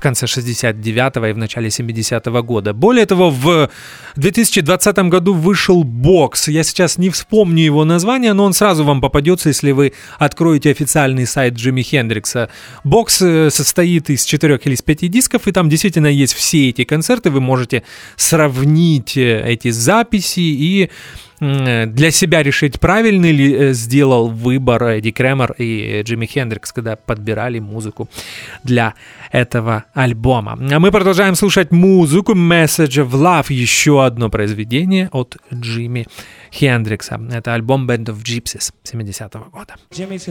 конце 0.04 0.26
69-го 0.26 1.26
и 1.26 1.32
в 1.32 1.38
начале 1.38 1.68
70-го 1.68 2.42
года. 2.42 2.74
Более 2.74 3.06
того, 3.06 3.30
в 3.30 3.70
2020 4.16 4.96
году 5.08 5.32
вышел 5.32 5.82
бокс. 5.82 6.48
Я 6.48 6.62
сейчас 6.62 6.98
не 6.98 7.08
вспомню 7.08 7.64
его 7.64 7.84
название, 7.84 8.34
но 8.34 8.44
он 8.44 8.52
сразу 8.52 8.84
вам 8.84 9.00
попадется, 9.00 9.48
если 9.48 9.72
вы 9.72 9.94
откроете 10.18 10.70
официальный 10.70 11.26
сайт 11.26 11.54
Джимми 11.54 11.82
Хендрикса. 11.82 12.50
Бокс 12.84 13.22
э, 13.22 13.48
состоит 13.50 14.10
из 14.10 14.24
четырех 14.24 14.66
или 14.66 14.74
из 14.74 14.82
пяти 14.82 15.08
дисков, 15.08 15.48
и 15.48 15.52
там 15.52 15.70
действительно 15.70 16.08
есть 16.08 16.34
все 16.34 16.68
эти 16.68 16.84
концерты. 16.84 17.30
Вы 17.30 17.40
можете 17.40 17.82
сравнить 18.16 19.16
э, 19.16 19.42
эти 19.46 19.70
записи 19.70 20.40
и 20.40 20.90
для 21.40 22.10
себя 22.10 22.42
решить, 22.42 22.78
правильный 22.80 23.32
ли 23.32 23.54
э, 23.54 23.72
сделал 23.72 24.28
выбор 24.28 24.84
Эдди 24.84 25.10
Кремер 25.10 25.54
и 25.58 26.02
Джимми 26.02 26.26
Хендрикс, 26.26 26.72
когда 26.72 26.96
подбирали 26.96 27.58
музыку 27.58 28.08
для 28.62 28.94
этого 29.32 29.84
альбома. 29.94 30.58
А 30.72 30.78
мы 30.78 30.90
продолжаем 30.90 31.34
слушать 31.34 31.72
музыку 31.72 32.34
Message 32.34 33.04
of 33.04 33.10
Love, 33.10 33.52
еще 33.52 34.04
одно 34.04 34.30
произведение 34.30 35.08
от 35.12 35.36
Джимми 35.52 36.06
Хендрикса. 36.52 37.20
Это 37.32 37.54
альбом 37.54 37.90
Band 37.90 38.06
of 38.06 38.22
Gypsies 38.22 38.72
70-го 38.84 39.50
года. 39.50 39.74
Jimmy's. 39.90 40.24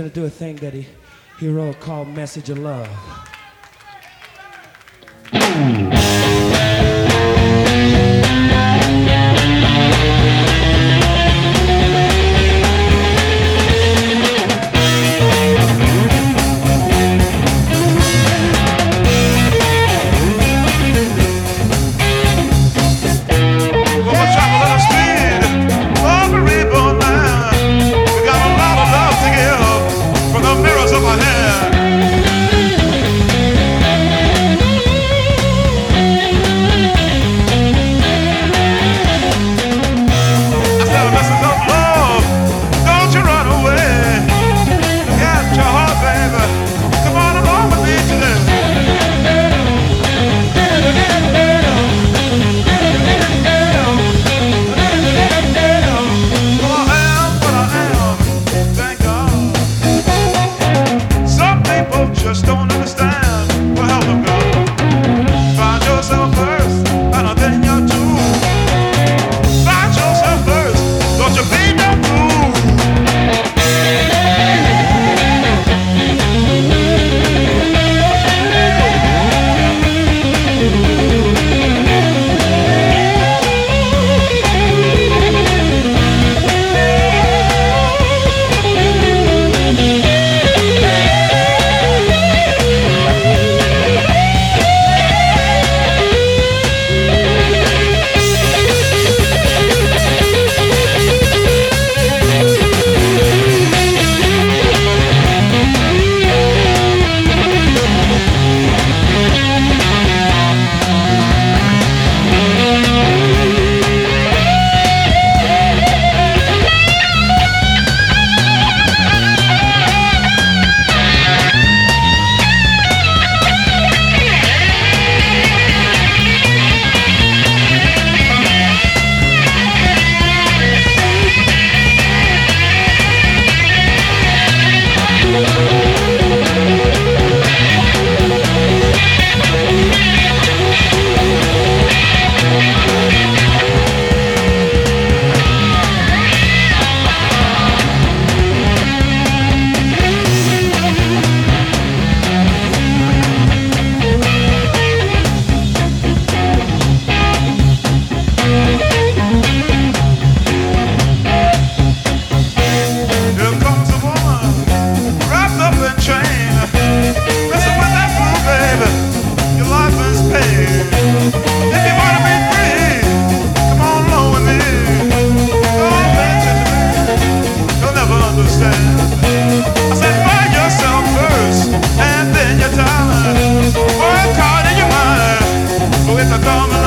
with 186.24 186.32
a 186.32 186.38
thumb. 186.39 186.82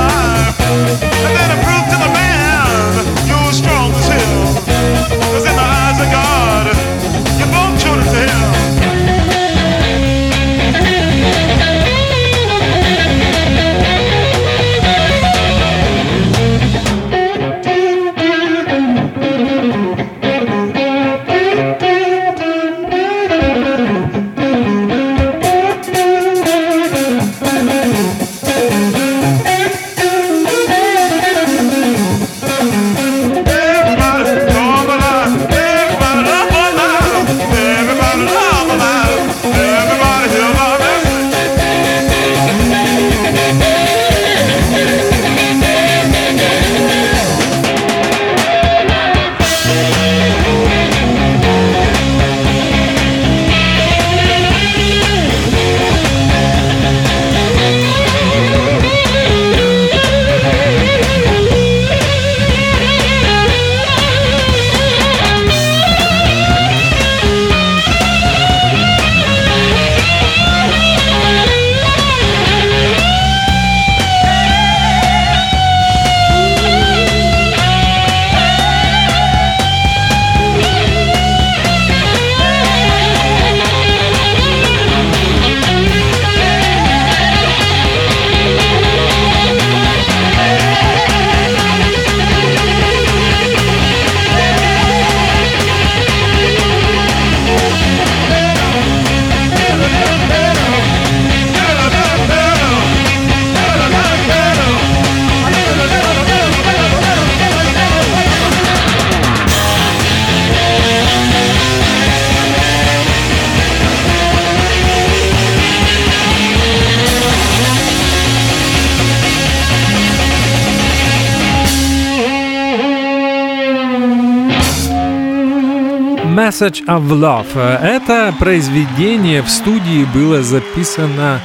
Message 126.36 126.84
of 126.86 127.08
Love. 127.08 127.56
Это 127.56 128.34
произведение 128.38 129.40
в 129.40 129.48
студии 129.48 130.04
было 130.12 130.42
записано 130.42 131.40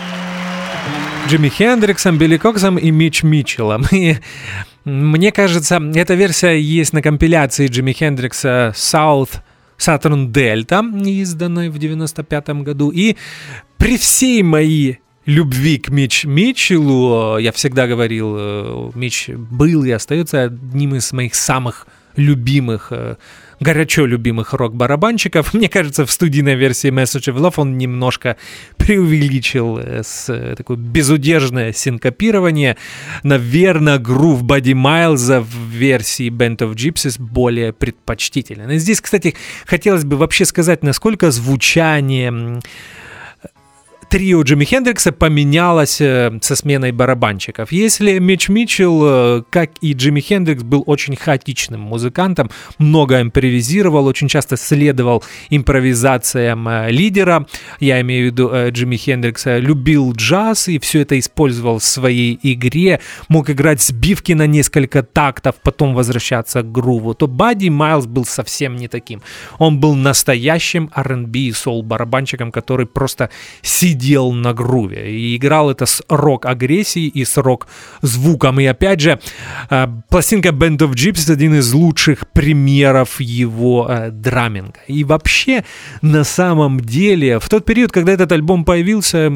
Джимми 1.30 1.48
Хендриксом, 1.48 2.18
Билли 2.18 2.36
Коксом 2.36 2.78
и 2.78 2.92
Мич 2.92 3.24
Митчеллом. 3.24 3.86
И 3.94 4.18
мне 4.84 5.32
кажется, 5.32 5.82
эта 5.96 6.16
версия 6.16 6.60
есть 6.60 6.92
на 6.92 7.02
компиляции 7.02 7.68
Джимми 7.68 7.94
Хендрикса 7.94 8.74
South 8.76 9.40
Saturn 9.78 10.30
Delta, 10.30 10.84
изданной 11.08 11.70
в 11.70 11.80
95 11.80 12.50
году. 12.50 12.90
И 12.90 13.16
при 13.78 13.98
всей 13.98 14.44
моей 14.44 15.00
любви 15.26 15.78
к 15.78 15.88
Мич 15.88 16.26
Митчеллу, 16.26 17.38
я 17.38 17.54
всегда 17.54 17.88
говорил, 17.88 18.36
э, 18.38 18.92
Мич 18.96 19.30
был 19.30 19.86
и 19.86 19.92
остается 19.92 20.44
одним 20.44 20.96
из 20.96 21.14
моих 21.14 21.34
самых 21.34 21.88
любимых 22.18 22.88
э, 22.92 23.16
горячо 23.62 24.06
любимых 24.06 24.54
рок-барабанщиков. 24.54 25.54
Мне 25.54 25.70
кажется, 25.70 26.06
в 26.06 26.12
студийной 26.12 26.56
версии 26.56 26.90
Message 26.90 27.32
of 27.32 27.38
Love 27.38 27.54
он 27.58 27.78
немножко 27.78 28.36
преувеличил 28.76 29.78
э, 29.78 30.02
с 30.04 30.30
э, 30.30 30.56
такое 30.58 30.78
безудержное 30.78 31.72
синкопирование. 31.72 32.76
Наверное, 33.24 34.00
грув 34.00 34.44
Бадди 34.44 34.74
Майлза 34.74 35.42
в 35.42 35.56
версии 35.70 36.30
Band 36.30 36.58
of 36.58 36.74
Gypsies 36.74 37.22
более 37.22 37.72
предпочтителен. 37.72 38.70
И 38.72 38.78
здесь, 38.80 39.00
кстати, 39.00 39.36
хотелось 39.66 40.04
бы 40.04 40.18
вообще 40.18 40.44
сказать, 40.46 40.84
насколько 40.84 41.30
звучание 41.30 42.60
трио 44.12 44.42
Джимми 44.42 44.66
Хендрикса 44.66 45.14
поменялось 45.14 46.02
э, 46.02 46.38
со 46.42 46.58
сменой 46.58 46.92
барабанщиков. 46.92 47.72
Если 47.72 48.20
Мич 48.20 48.50
Митчелл, 48.50 49.02
э, 49.06 49.44
как 49.50 49.72
и 49.80 49.94
Джимми 49.94 50.20
Хендрикс, 50.20 50.64
был 50.64 50.84
очень 50.86 51.16
хаотичным 51.16 51.80
музыкантом, 51.80 52.52
много 52.78 53.22
импровизировал, 53.22 54.08
очень 54.08 54.28
часто 54.28 54.58
следовал 54.58 55.24
импровизациям 55.50 56.68
э, 56.68 56.92
лидера, 56.92 57.48
я 57.80 58.02
имею 58.02 58.24
в 58.24 58.32
виду 58.34 58.52
Джимми 58.72 58.98
Хендрикса, 58.98 59.60
любил 59.60 60.12
джаз 60.12 60.68
и 60.68 60.78
все 60.80 61.04
это 61.04 61.18
использовал 61.18 61.80
в 61.80 61.84
своей 61.86 62.38
игре, 62.44 63.00
мог 63.30 63.50
играть 63.50 63.82
сбивки 63.82 64.34
на 64.34 64.46
несколько 64.46 65.04
тактов, 65.04 65.56
потом 65.64 65.94
возвращаться 65.94 66.64
к 66.64 66.72
груву, 66.72 67.14
то 67.14 67.28
Бадди 67.28 67.70
Майлз 67.70 68.08
был 68.08 68.26
совсем 68.26 68.76
не 68.76 68.90
таким. 68.90 69.22
Он 69.58 69.80
был 69.80 69.96
настоящим 69.96 70.92
R&B 70.94 71.40
и 71.40 71.54
соул-барабанщиком, 71.54 72.52
который 72.52 72.88
просто 72.88 73.30
сидел 73.62 74.01
сидел 74.02 74.32
на 74.32 74.54
груве. 74.54 75.12
И 75.12 75.36
играл 75.36 75.70
это 75.70 75.86
с 75.86 76.04
рок-агрессией 76.10 77.08
и 77.08 77.26
с 77.26 77.38
рок-звуком. 77.38 78.60
И 78.60 78.66
опять 78.66 79.00
же, 79.00 79.20
э, 79.70 79.88
пластинка 80.10 80.50
Band 80.50 80.78
of 80.78 80.94
Gypsy 80.94 81.34
один 81.34 81.56
из 81.56 81.74
лучших 81.74 82.28
примеров 82.34 83.22
его 83.22 83.88
э, 83.90 84.12
драминга. 84.12 84.80
И 84.88 85.04
вообще, 85.04 85.64
на 86.02 86.24
самом 86.24 86.80
деле, 86.80 87.40
в 87.40 87.50
тот 87.50 87.66
период, 87.66 87.92
когда 87.92 88.12
этот 88.12 88.32
альбом 88.32 88.66
появился, 88.66 89.32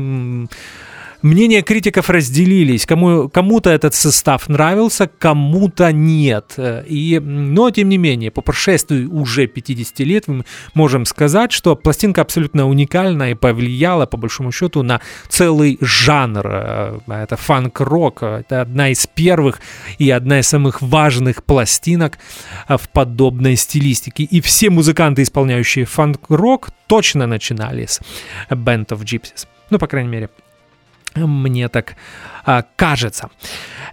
Мнения 1.21 1.61
критиков 1.61 2.09
разделились. 2.09 2.85
Кому, 2.85 3.29
кому-то 3.29 3.69
этот 3.69 3.93
состав 3.95 4.47
нравился, 4.49 5.07
кому-то 5.07 5.91
нет. 5.91 6.55
И, 6.57 7.19
но, 7.23 7.71
тем 7.71 7.89
не 7.89 7.97
менее, 7.97 8.31
по 8.31 8.41
прошествии 8.41 9.05
уже 9.05 9.47
50 9.47 9.99
лет 9.99 10.27
мы 10.27 10.45
можем 10.73 11.05
сказать, 11.05 11.51
что 11.51 11.75
пластинка 11.75 12.21
абсолютно 12.21 12.67
уникальна 12.67 13.31
и 13.31 13.33
повлияла, 13.33 14.05
по 14.05 14.17
большому 14.17 14.51
счету, 14.51 14.83
на 14.83 15.01
целый 15.29 15.77
жанр. 15.81 17.01
Это 17.07 17.37
фанк-рок. 17.37 18.23
Это 18.23 18.61
одна 18.61 18.89
из 18.89 19.07
первых 19.07 19.61
и 19.97 20.09
одна 20.09 20.39
из 20.39 20.47
самых 20.47 20.81
важных 20.81 21.43
пластинок 21.43 22.17
в 22.67 22.89
подобной 22.89 23.55
стилистике. 23.55 24.23
И 24.23 24.41
все 24.41 24.69
музыканты, 24.69 25.23
исполняющие 25.23 25.85
фанк-рок, 25.85 26.69
точно 26.87 27.25
начинали 27.27 27.85
с 27.85 27.99
Band 28.49 28.87
of 28.87 29.01
Gypsies. 29.03 29.47
Ну, 29.69 29.79
по 29.79 29.87
крайней 29.87 30.09
мере, 30.09 30.29
мне 31.15 31.69
так 31.69 31.95
а, 32.45 32.63
кажется. 32.75 33.29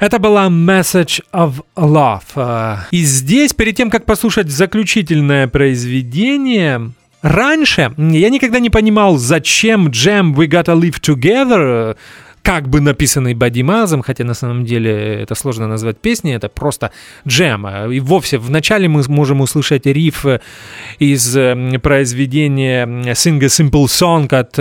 Это 0.01 0.19
была 0.19 0.49
Message 0.49 1.23
of 1.33 1.65
Love. 1.77 2.23
А, 2.37 2.87
и 2.91 3.05
здесь, 3.05 3.53
перед 3.55 3.77
тем, 3.77 3.91
как 3.91 4.05
послушать 4.05 4.51
заключительное 4.51 5.49
произведение, 5.49 6.91
раньше 7.23 7.93
я 7.97 8.31
никогда 8.31 8.59
не 8.59 8.71
понимал, 8.71 9.17
зачем 9.17 9.89
Jam 9.89 10.35
We 10.35 10.49
Gotta 10.49 10.79
Live 10.79 11.01
Together 11.01 11.97
как 12.43 12.69
бы 12.69 12.81
написанный 12.81 13.35
Бадди 13.35 13.63
Мазом, 13.63 14.03
хотя 14.03 14.25
на 14.25 14.35
самом 14.35 14.65
деле 14.65 15.23
это 15.23 15.37
сложно 15.37 15.69
назвать 15.69 16.01
песней, 16.01 16.33
это 16.33 16.49
просто 16.49 16.91
джем. 17.27 17.69
И 17.93 18.01
вовсе 18.01 18.39
вначале 18.39 18.89
мы 18.89 19.05
можем 19.07 19.41
услышать 19.41 19.87
риф 19.87 20.27
из 20.99 21.33
произведения 21.81 22.85
Sing 23.13 23.41
a 23.41 23.47
Simple 23.47 23.85
Song 23.85 24.35
от 24.35 24.59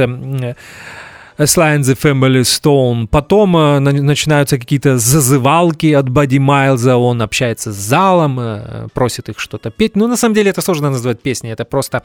Sly 1.46 1.80
the 1.80 1.96
Family 1.96 2.42
Stone. 2.42 3.08
Потом 3.08 3.58
э, 3.58 3.80
начинаются 3.80 4.58
какие-то 4.58 4.98
зазывалки 4.98 5.94
от 5.94 6.10
Бадди 6.10 6.40
Майлза, 6.40 6.98
он 6.98 7.22
общается 7.22 7.72
с 7.72 7.76
залом, 7.76 8.40
э, 8.40 8.88
просит 8.94 9.30
их 9.30 9.40
что-то 9.40 9.72
петь. 9.72 9.96
Но 9.96 10.08
на 10.08 10.18
самом 10.18 10.36
деле 10.36 10.52
это 10.52 10.62
сложно 10.62 10.90
назвать 10.90 11.22
песней, 11.22 11.52
это 11.52 11.66
просто 11.66 12.04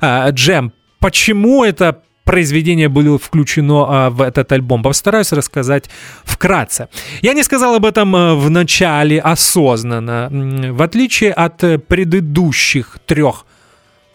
э, 0.00 0.30
джем. 0.30 0.72
Почему 1.00 1.64
это 1.64 2.02
произведение 2.24 2.88
было 2.88 3.18
включено 3.18 4.10
в 4.10 4.20
этот 4.20 4.52
альбом. 4.52 4.82
Постараюсь 4.82 5.32
рассказать 5.32 5.88
вкратце. 6.24 6.88
Я 7.22 7.32
не 7.32 7.42
сказал 7.42 7.74
об 7.74 7.86
этом 7.86 8.12
в 8.12 8.50
начале 8.50 9.18
осознанно. 9.18 10.28
В 10.72 10.82
отличие 10.82 11.32
от 11.32 11.56
предыдущих 11.88 12.98
трех 13.06 13.46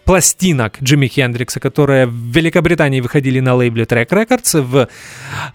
пластинок 0.04 0.78
Джимми 0.82 1.06
Хендрикса, 1.06 1.60
которые 1.60 2.06
в 2.06 2.12
Великобритании 2.12 3.00
выходили 3.00 3.40
на 3.40 3.54
лейбле 3.54 3.84
Track 3.84 4.08
Records, 4.08 4.60
в 4.60 4.88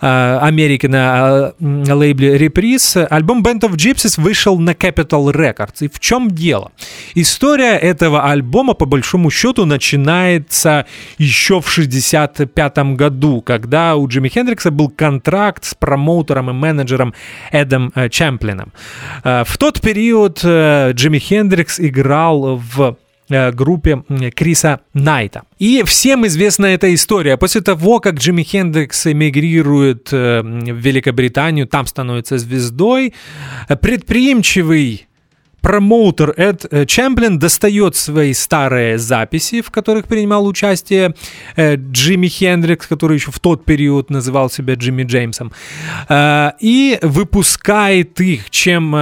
э, 0.01 0.39
Америке 0.41 0.87
на 0.87 1.53
э, 1.59 1.93
лейбле 1.93 2.37
Reprise, 2.37 3.05
альбом 3.05 3.43
Band 3.43 3.61
of 3.61 3.75
Gypsies 3.75 4.19
вышел 4.21 4.57
на 4.59 4.71
Capitol 4.71 5.31
Records. 5.33 5.85
И 5.85 5.87
в 5.87 5.99
чем 5.99 6.31
дело? 6.31 6.71
История 7.15 7.77
этого 7.77 8.29
альбома, 8.29 8.73
по 8.73 8.85
большому 8.85 9.29
счету, 9.29 9.65
начинается 9.65 10.85
еще 11.17 11.61
в 11.61 11.69
65 11.69 12.77
году, 12.95 13.41
когда 13.41 13.95
у 13.95 14.07
Джимми 14.07 14.29
Хендрикса 14.29 14.71
был 14.71 14.89
контракт 14.89 15.65
с 15.65 15.75
промоутером 15.75 16.49
и 16.49 16.53
менеджером 16.53 17.13
Эдом 17.51 17.91
э, 17.95 18.09
Чемплином. 18.09 18.73
В 19.23 19.57
тот 19.57 19.81
период 19.81 20.39
Джимми 20.39 21.19
Хендрикс 21.19 21.79
играл 21.79 22.55
в 22.57 22.97
группе 23.29 24.03
Криса 24.35 24.81
Найта. 24.93 25.43
И 25.57 25.83
всем 25.85 26.25
известна 26.27 26.67
эта 26.67 26.93
история. 26.93 27.37
После 27.37 27.61
того, 27.61 27.99
как 27.99 28.15
Джимми 28.15 28.43
Хендрикс 28.43 29.07
эмигрирует 29.07 30.09
э, 30.11 30.41
в 30.41 30.77
Великобританию, 30.77 31.67
там 31.67 31.85
становится 31.85 32.37
звездой, 32.37 33.13
предприимчивый 33.81 35.08
промоутер 35.61 36.33
Эд 36.37 36.65
э, 36.71 36.85
Чемплин 36.85 37.39
достает 37.39 37.95
свои 37.95 38.33
старые 38.33 38.97
записи, 38.97 39.61
в 39.61 39.71
которых 39.71 40.07
принимал 40.07 40.45
участие 40.47 41.15
э, 41.55 41.75
Джимми 41.75 42.27
Хендрикс, 42.27 42.87
который 42.87 43.15
еще 43.15 43.31
в 43.31 43.39
тот 43.39 43.65
период 43.65 44.09
называл 44.09 44.49
себя 44.49 44.75
Джимми 44.75 45.03
Джеймсом, 45.03 45.51
э, 46.07 46.51
и 46.59 46.99
выпускает 47.01 48.19
их, 48.21 48.49
чем 48.49 48.93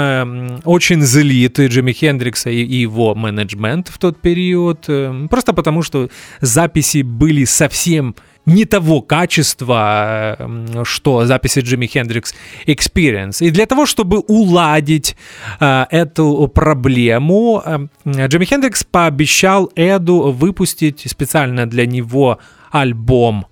очень 0.66 1.02
злит 1.02 1.60
Джимми 1.60 1.92
Хендрикса 1.92 2.50
и 2.50 2.64
его 2.64 3.16
менеджмент 3.16 3.90
в 3.90 3.98
тот 3.98 4.20
период, 4.20 4.88
просто 5.30 5.54
потому 5.54 5.82
что 5.82 6.10
записи 6.42 7.02
были 7.02 7.46
совсем 7.46 8.16
не 8.48 8.66
того 8.66 9.02
качества, 9.02 10.38
что 10.84 11.26
записи 11.26 11.60
Джимми 11.60 11.86
Хендрикс 11.86 12.34
Experience. 12.66 13.46
И 13.46 13.52
для 13.52 13.66
того, 13.66 13.86
чтобы 13.86 14.20
уладить 14.20 15.16
э, 15.60 15.86
эту 15.92 16.48
проблему, 16.48 17.62
э, 17.64 18.28
Джимми 18.28 18.46
Хендрикс 18.46 18.84
пообещал 18.86 19.70
Эду 19.76 20.32
выпустить 20.32 21.04
специально 21.08 21.66
для 21.66 21.86
него 21.86 22.40
альбом 22.72 23.46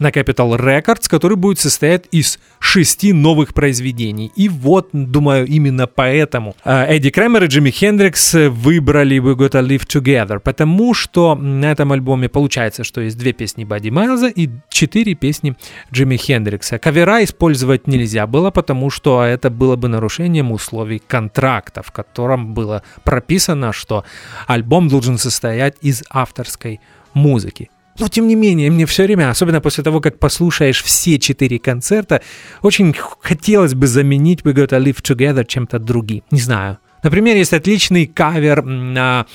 на 0.00 0.08
Capital 0.08 0.58
Records, 0.58 1.08
который 1.08 1.36
будет 1.36 1.60
состоять 1.60 2.06
из 2.10 2.40
шести 2.58 3.12
новых 3.12 3.54
произведений. 3.54 4.32
И 4.34 4.48
вот, 4.48 4.88
думаю, 4.92 5.46
именно 5.46 5.86
поэтому 5.86 6.56
э, 6.64 6.96
Эдди 6.96 7.10
Кремер 7.10 7.44
и 7.44 7.46
Джимми 7.46 7.70
Хендрикс 7.70 8.34
выбрали 8.34 9.18
We 9.18 9.36
Gotta 9.36 9.62
Live 9.62 9.86
Together, 9.86 10.40
потому 10.40 10.94
что 10.94 11.36
на 11.36 11.70
этом 11.70 11.92
альбоме 11.92 12.28
получается, 12.28 12.82
что 12.82 13.00
есть 13.02 13.18
две 13.18 13.32
песни 13.32 13.64
Бадди 13.64 13.90
Майлза 13.90 14.28
и 14.28 14.48
четыре 14.70 15.14
песни 15.14 15.54
Джимми 15.92 16.16
Хендрикса. 16.16 16.78
Кавера 16.78 17.22
использовать 17.22 17.86
нельзя 17.86 18.26
было, 18.26 18.50
потому 18.50 18.90
что 18.90 19.22
это 19.22 19.50
было 19.50 19.76
бы 19.76 19.88
нарушением 19.88 20.50
условий 20.50 21.00
контракта, 21.06 21.82
в 21.82 21.92
котором 21.92 22.54
было 22.54 22.82
прописано, 23.04 23.72
что 23.72 24.04
альбом 24.46 24.88
должен 24.88 25.18
состоять 25.18 25.76
из 25.82 26.02
авторской 26.10 26.80
музыки. 27.12 27.70
Но, 28.00 28.08
тем 28.08 28.26
не 28.26 28.34
менее, 28.34 28.70
мне 28.70 28.86
все 28.86 29.04
время, 29.04 29.28
особенно 29.28 29.60
после 29.60 29.84
того, 29.84 30.00
как 30.00 30.18
послушаешь 30.18 30.82
все 30.82 31.18
четыре 31.18 31.58
концерта, 31.58 32.22
очень 32.62 32.94
хотелось 33.20 33.74
бы 33.74 33.86
заменить 33.86 34.40
We 34.40 34.54
Gotta 34.54 34.82
Live 34.82 35.02
Together 35.02 35.44
чем-то 35.44 35.78
другим. 35.78 36.22
Не 36.30 36.40
знаю. 36.40 36.78
Например, 37.02 37.36
есть 37.36 37.52
отличный 37.52 38.06
кавер 38.06 38.64
на 38.64 39.26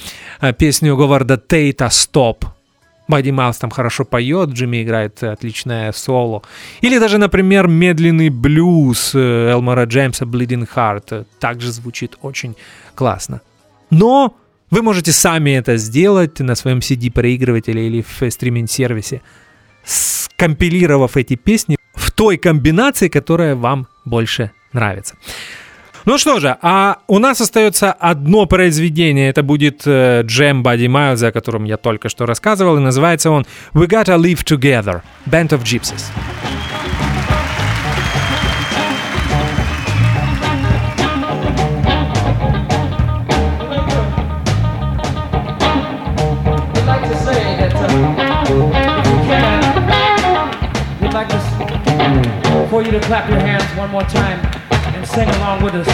э, 0.41 0.53
песню 0.53 0.97
Говарда 0.97 1.37
Тейта 1.37 1.89
«Стоп». 1.89 2.45
Бадди 3.07 3.29
Майлз 3.29 3.57
там 3.57 3.69
хорошо 3.69 4.03
поет, 4.03 4.49
Джимми 4.49 4.81
играет 4.81 5.23
отличное 5.23 5.91
соло. 5.91 6.41
Или 6.81 6.97
даже, 6.97 7.19
например, 7.19 7.67
медленный 7.67 8.29
блюз 8.29 9.11
э, 9.13 9.51
Элмора 9.51 9.85
Джеймса 9.85 10.25
«Bleeding 10.25 10.67
Heart» 10.75 11.25
также 11.39 11.71
звучит 11.71 12.17
очень 12.23 12.55
классно. 12.95 13.41
Но 13.91 14.35
вы 14.75 14.81
можете 14.81 15.13
сами 15.13 15.51
это 15.51 15.77
сделать 15.77 16.41
на 16.41 16.53
своем 16.53 16.79
CD-проигрывателе 16.79 17.87
или 17.87 18.01
в 18.01 18.29
стриминг-сервисе, 18.29 19.21
скомпилировав 19.85 21.15
эти 21.15 21.37
песни 21.37 21.77
в 21.93 22.11
той 22.11 22.35
комбинации, 22.35 23.07
которая 23.07 23.55
вам 23.55 23.87
больше 24.03 24.51
нравится. 24.73 25.15
Ну 26.03 26.17
что 26.17 26.41
же, 26.41 26.57
а 26.61 26.97
у 27.07 27.19
нас 27.19 27.39
остается 27.39 27.93
одно 27.93 28.47
произведение. 28.47 29.29
Это 29.29 29.43
будет 29.43 29.83
э, 29.85 30.23
джем 30.23 30.61
Бадди 30.61 30.87
Майлза, 30.87 31.27
о 31.27 31.31
котором 31.31 31.63
я 31.63 31.77
только 31.77 32.09
что 32.09 32.25
рассказывал, 32.25 32.75
и 32.75 32.81
называется 32.81 33.31
он 33.31 33.45
«We 33.73 33.87
Gotta 33.87 34.17
Live 34.19 34.43
Together»— 34.43 35.01
Band 35.25 35.51
of 35.51 35.63
Gypsies. 35.63 36.03
To 52.99 53.07
clap 53.07 53.29
your 53.29 53.39
hands 53.39 53.63
one 53.77 53.89
more 53.91 54.03
time 54.03 54.39
and 54.95 55.05
sing 55.05 55.27
along 55.27 55.61
with 55.61 55.75
us. 55.75 55.85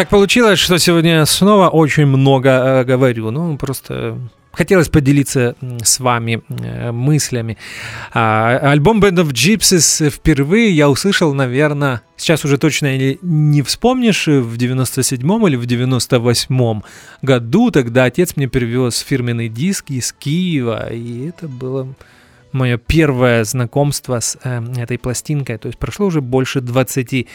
Так 0.00 0.08
получилось, 0.08 0.58
что 0.58 0.78
сегодня 0.78 1.26
снова 1.26 1.68
очень 1.68 2.06
много 2.06 2.48
э, 2.48 2.84
говорю. 2.84 3.30
Ну, 3.30 3.58
просто 3.58 4.16
хотелось 4.50 4.88
поделиться 4.88 5.56
с 5.84 6.00
вами 6.00 6.42
э, 6.48 6.90
мыслями. 6.90 7.58
А, 8.14 8.56
альбом 8.62 9.02
Band 9.02 9.22
of 9.22 9.32
Gypsies 9.32 10.08
впервые 10.08 10.70
я 10.70 10.88
услышал, 10.88 11.34
наверное, 11.34 12.00
сейчас 12.16 12.46
уже 12.46 12.56
точно 12.56 12.96
не 13.20 13.60
вспомнишь, 13.60 14.26
в 14.26 14.56
97-м 14.56 15.46
или 15.46 15.56
в 15.56 15.64
98-м 15.64 16.82
году. 17.20 17.70
Тогда 17.70 18.04
отец 18.04 18.36
мне 18.36 18.48
привез 18.48 19.00
фирменный 19.00 19.50
диск 19.50 19.90
из 19.90 20.14
Киева, 20.14 20.90
и 20.90 21.28
это 21.28 21.46
было 21.46 21.94
мое 22.52 22.78
первое 22.78 23.44
знакомство 23.44 24.20
с 24.20 24.38
э, 24.42 24.62
этой 24.76 24.98
пластинкой. 24.98 25.58
То 25.58 25.68
есть 25.68 25.78
прошло 25.78 26.06
уже 26.06 26.20
больше 26.20 26.60
20 26.60 27.26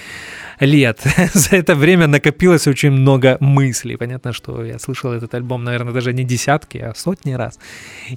лет. 0.60 1.02
За 1.34 1.56
это 1.56 1.76
время 1.76 2.08
накопилось 2.08 2.68
очень 2.68 2.92
много 2.92 3.38
мыслей. 3.40 3.98
Понятно, 3.98 4.34
что 4.34 4.64
я 4.64 4.80
слышал 4.80 5.12
этот 5.12 5.34
альбом, 5.34 5.64
наверное, 5.64 5.94
даже 5.94 6.14
не 6.14 6.24
десятки, 6.24 6.78
а 6.78 6.94
сотни 6.96 7.34
раз. 7.34 7.60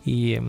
И 0.04 0.40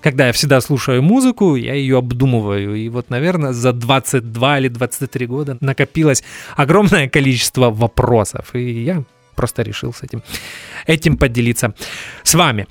когда 0.00 0.26
я 0.26 0.32
всегда 0.32 0.60
слушаю 0.60 1.02
музыку, 1.02 1.56
я 1.56 1.74
ее 1.74 1.98
обдумываю. 1.98 2.74
И 2.74 2.88
вот, 2.88 3.10
наверное, 3.10 3.52
за 3.52 3.72
22 3.72 4.58
или 4.58 4.68
23 4.68 5.26
года 5.26 5.56
накопилось 5.60 6.22
огромное 6.56 7.08
количество 7.08 7.70
вопросов. 7.70 8.54
И 8.54 8.84
я 8.84 9.04
просто 9.38 9.62
решил 9.62 9.92
с 9.92 10.02
этим, 10.02 10.22
этим 10.86 11.16
поделиться 11.16 11.72
с 12.22 12.34
вами. 12.34 12.66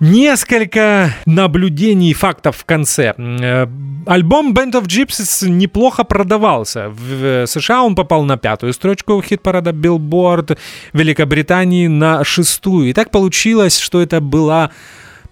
Несколько 0.00 1.14
наблюдений 1.26 2.12
и 2.12 2.14
фактов 2.14 2.56
в 2.56 2.64
конце. 2.64 3.12
Э, 3.18 3.66
альбом 4.06 4.54
Band 4.54 4.72
of 4.72 4.86
Gypsies 4.86 5.46
неплохо 5.46 6.04
продавался. 6.04 6.88
В 6.88 7.46
США 7.46 7.82
он 7.82 7.94
попал 7.94 8.24
на 8.24 8.38
пятую 8.38 8.72
строчку 8.72 9.20
хит-парада 9.20 9.72
Billboard, 9.72 10.56
в 10.94 10.98
Великобритании 10.98 11.86
на 11.86 12.24
шестую. 12.24 12.88
И 12.88 12.92
так 12.94 13.10
получилось, 13.10 13.78
что 13.78 14.00
это 14.00 14.22
была 14.22 14.70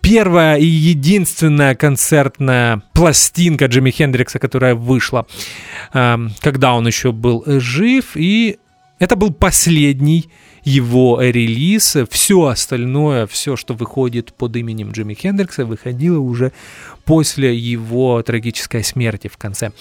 первая 0.03 0.59
и 0.59 0.67
единственная 0.67 1.75
концертная 1.75 2.83
пластинка 2.93 3.67
Джимми 3.67 3.91
Хендрикса, 3.91 4.39
которая 4.39 4.75
вышла, 4.75 5.27
эм, 5.95 6.33
когда 6.41 6.75
он 6.75 6.87
еще 6.87 7.13
был 7.13 7.43
жив. 7.47 8.17
И 8.17 8.59
это 8.99 9.17
был 9.17 9.33
последний 9.33 10.29
его 10.65 11.21
релиз. 11.21 11.97
Все 12.11 12.47
остальное, 12.47 13.27
все, 13.27 13.57
что 13.57 13.75
выходит 13.75 14.33
под 14.33 14.57
именем 14.57 14.93
Джимми 14.93 15.15
Хендрикса, 15.15 15.65
выходило 15.65 16.19
уже 16.19 16.53
после 17.05 17.57
его 17.57 18.23
трагической 18.23 18.85
смерти 18.85 19.29
в 19.29 19.37
конце 19.37 19.73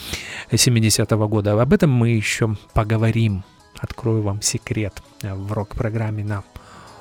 70-го 0.52 1.28
года. 1.28 1.62
Об 1.62 1.74
этом 1.74 1.92
мы 1.92 2.10
еще 2.10 2.56
поговорим. 2.74 3.44
Открою 3.80 4.24
вам 4.24 4.42
секрет 4.42 5.04
в 5.22 5.52
рок-программе 5.52 6.24
на 6.24 6.44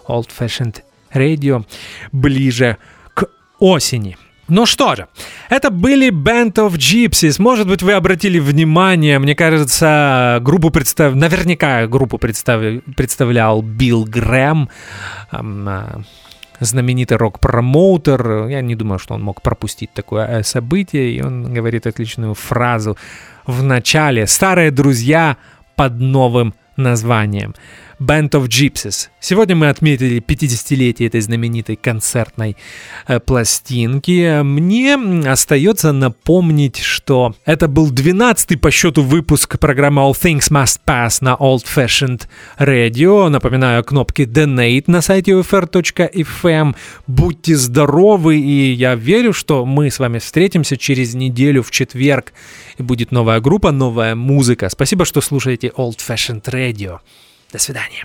Old 0.09 0.29
Fashioned 0.37 0.83
Radio 1.13 1.65
ближе 2.13 2.77
к 3.15 3.31
осени. 3.59 4.19
Ну 4.49 4.65
что 4.65 4.95
же, 4.95 5.09
это 5.49 5.71
были 5.71 6.11
Band 6.11 6.55
of 6.55 6.75
Gypsies. 6.75 7.43
Может 7.43 7.67
быть, 7.67 7.83
вы 7.83 7.95
обратили 7.95 8.39
внимание, 8.39 9.19
мне 9.19 9.35
кажется, 9.35 10.39
группу 10.41 10.71
представ... 10.71 11.15
наверняка 11.15 11.87
группу 11.89 12.17
представ... 12.17 12.83
представлял 12.97 13.61
Билл 13.61 14.05
Грэм, 14.05 14.69
эм, 15.33 16.05
знаменитый 16.61 17.17
рок-промоутер. 17.17 18.47
Я 18.47 18.61
не 18.61 18.77
думаю, 18.77 19.01
что 19.01 19.15
он 19.15 19.23
мог 19.23 19.43
пропустить 19.43 19.93
такое 19.93 20.27
э, 20.27 20.43
событие. 20.45 21.11
И 21.11 21.23
он 21.23 21.53
говорит 21.53 21.87
отличную 21.87 22.35
фразу 22.35 22.97
в 23.47 23.65
начале. 23.65 24.29
«Старые 24.29 24.71
друзья 24.71 25.37
под 25.75 25.99
новым 25.99 26.55
названием». 26.77 27.55
Band 28.01 28.31
of 28.31 28.49
Gypsies. 28.49 29.09
Сегодня 29.21 29.57
мы 29.57 29.69
отметили 29.69 30.21
50-летие 30.21 31.07
этой 31.07 31.21
знаменитой 31.21 31.77
концертной 31.77 32.57
э, 33.09 33.19
пластинки. 33.21 34.43
Мне 34.43 34.95
остается 35.31 35.93
напомнить, 35.93 36.79
что 36.79 37.35
это 37.47 37.69
был 37.69 37.91
12-й 37.91 38.59
по 38.59 38.71
счету 38.71 39.03
выпуск 39.03 39.59
программы 39.59 40.03
All 40.03 40.13
Things 40.13 40.51
Must 40.51 40.81
Pass 40.87 41.19
на 41.23 41.35
Old 41.35 41.65
Fashioned 41.65 42.25
Radio. 42.59 43.29
Напоминаю, 43.29 43.83
кнопки 43.83 44.23
Donate 44.23 44.85
на 44.89 45.01
сайте 45.01 45.33
ufr.fm. 45.33 46.77
Будьте 47.07 47.57
здоровы, 47.57 48.39
и 48.39 48.73
я 48.73 48.95
верю, 48.95 49.33
что 49.33 49.65
мы 49.65 49.91
с 49.91 49.99
вами 49.99 50.19
встретимся 50.19 50.77
через 50.77 51.15
неделю 51.15 51.63
в 51.63 51.71
четверг. 51.71 52.35
И 52.77 52.83
будет 52.83 53.11
новая 53.11 53.41
группа, 53.41 53.73
новая 53.73 54.15
музыка. 54.15 54.69
Спасибо, 54.69 55.07
что 55.07 55.23
слушаете 55.23 55.73
Old 55.77 55.97
Fashioned 55.97 56.45
Radio. 56.45 56.99
До 57.53 57.59
свидания. 57.59 58.05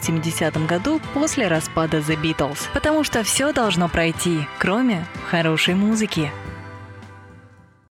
1970 0.01 0.65
году 0.67 0.99
после 1.13 1.47
распада 1.47 1.97
The 1.99 2.19
Beatles. 2.19 2.69
Потому 2.73 3.03
что 3.03 3.23
все 3.23 3.53
должно 3.53 3.87
пройти, 3.87 4.47
кроме 4.59 5.05
хорошей 5.29 5.75
музыки. 5.75 6.31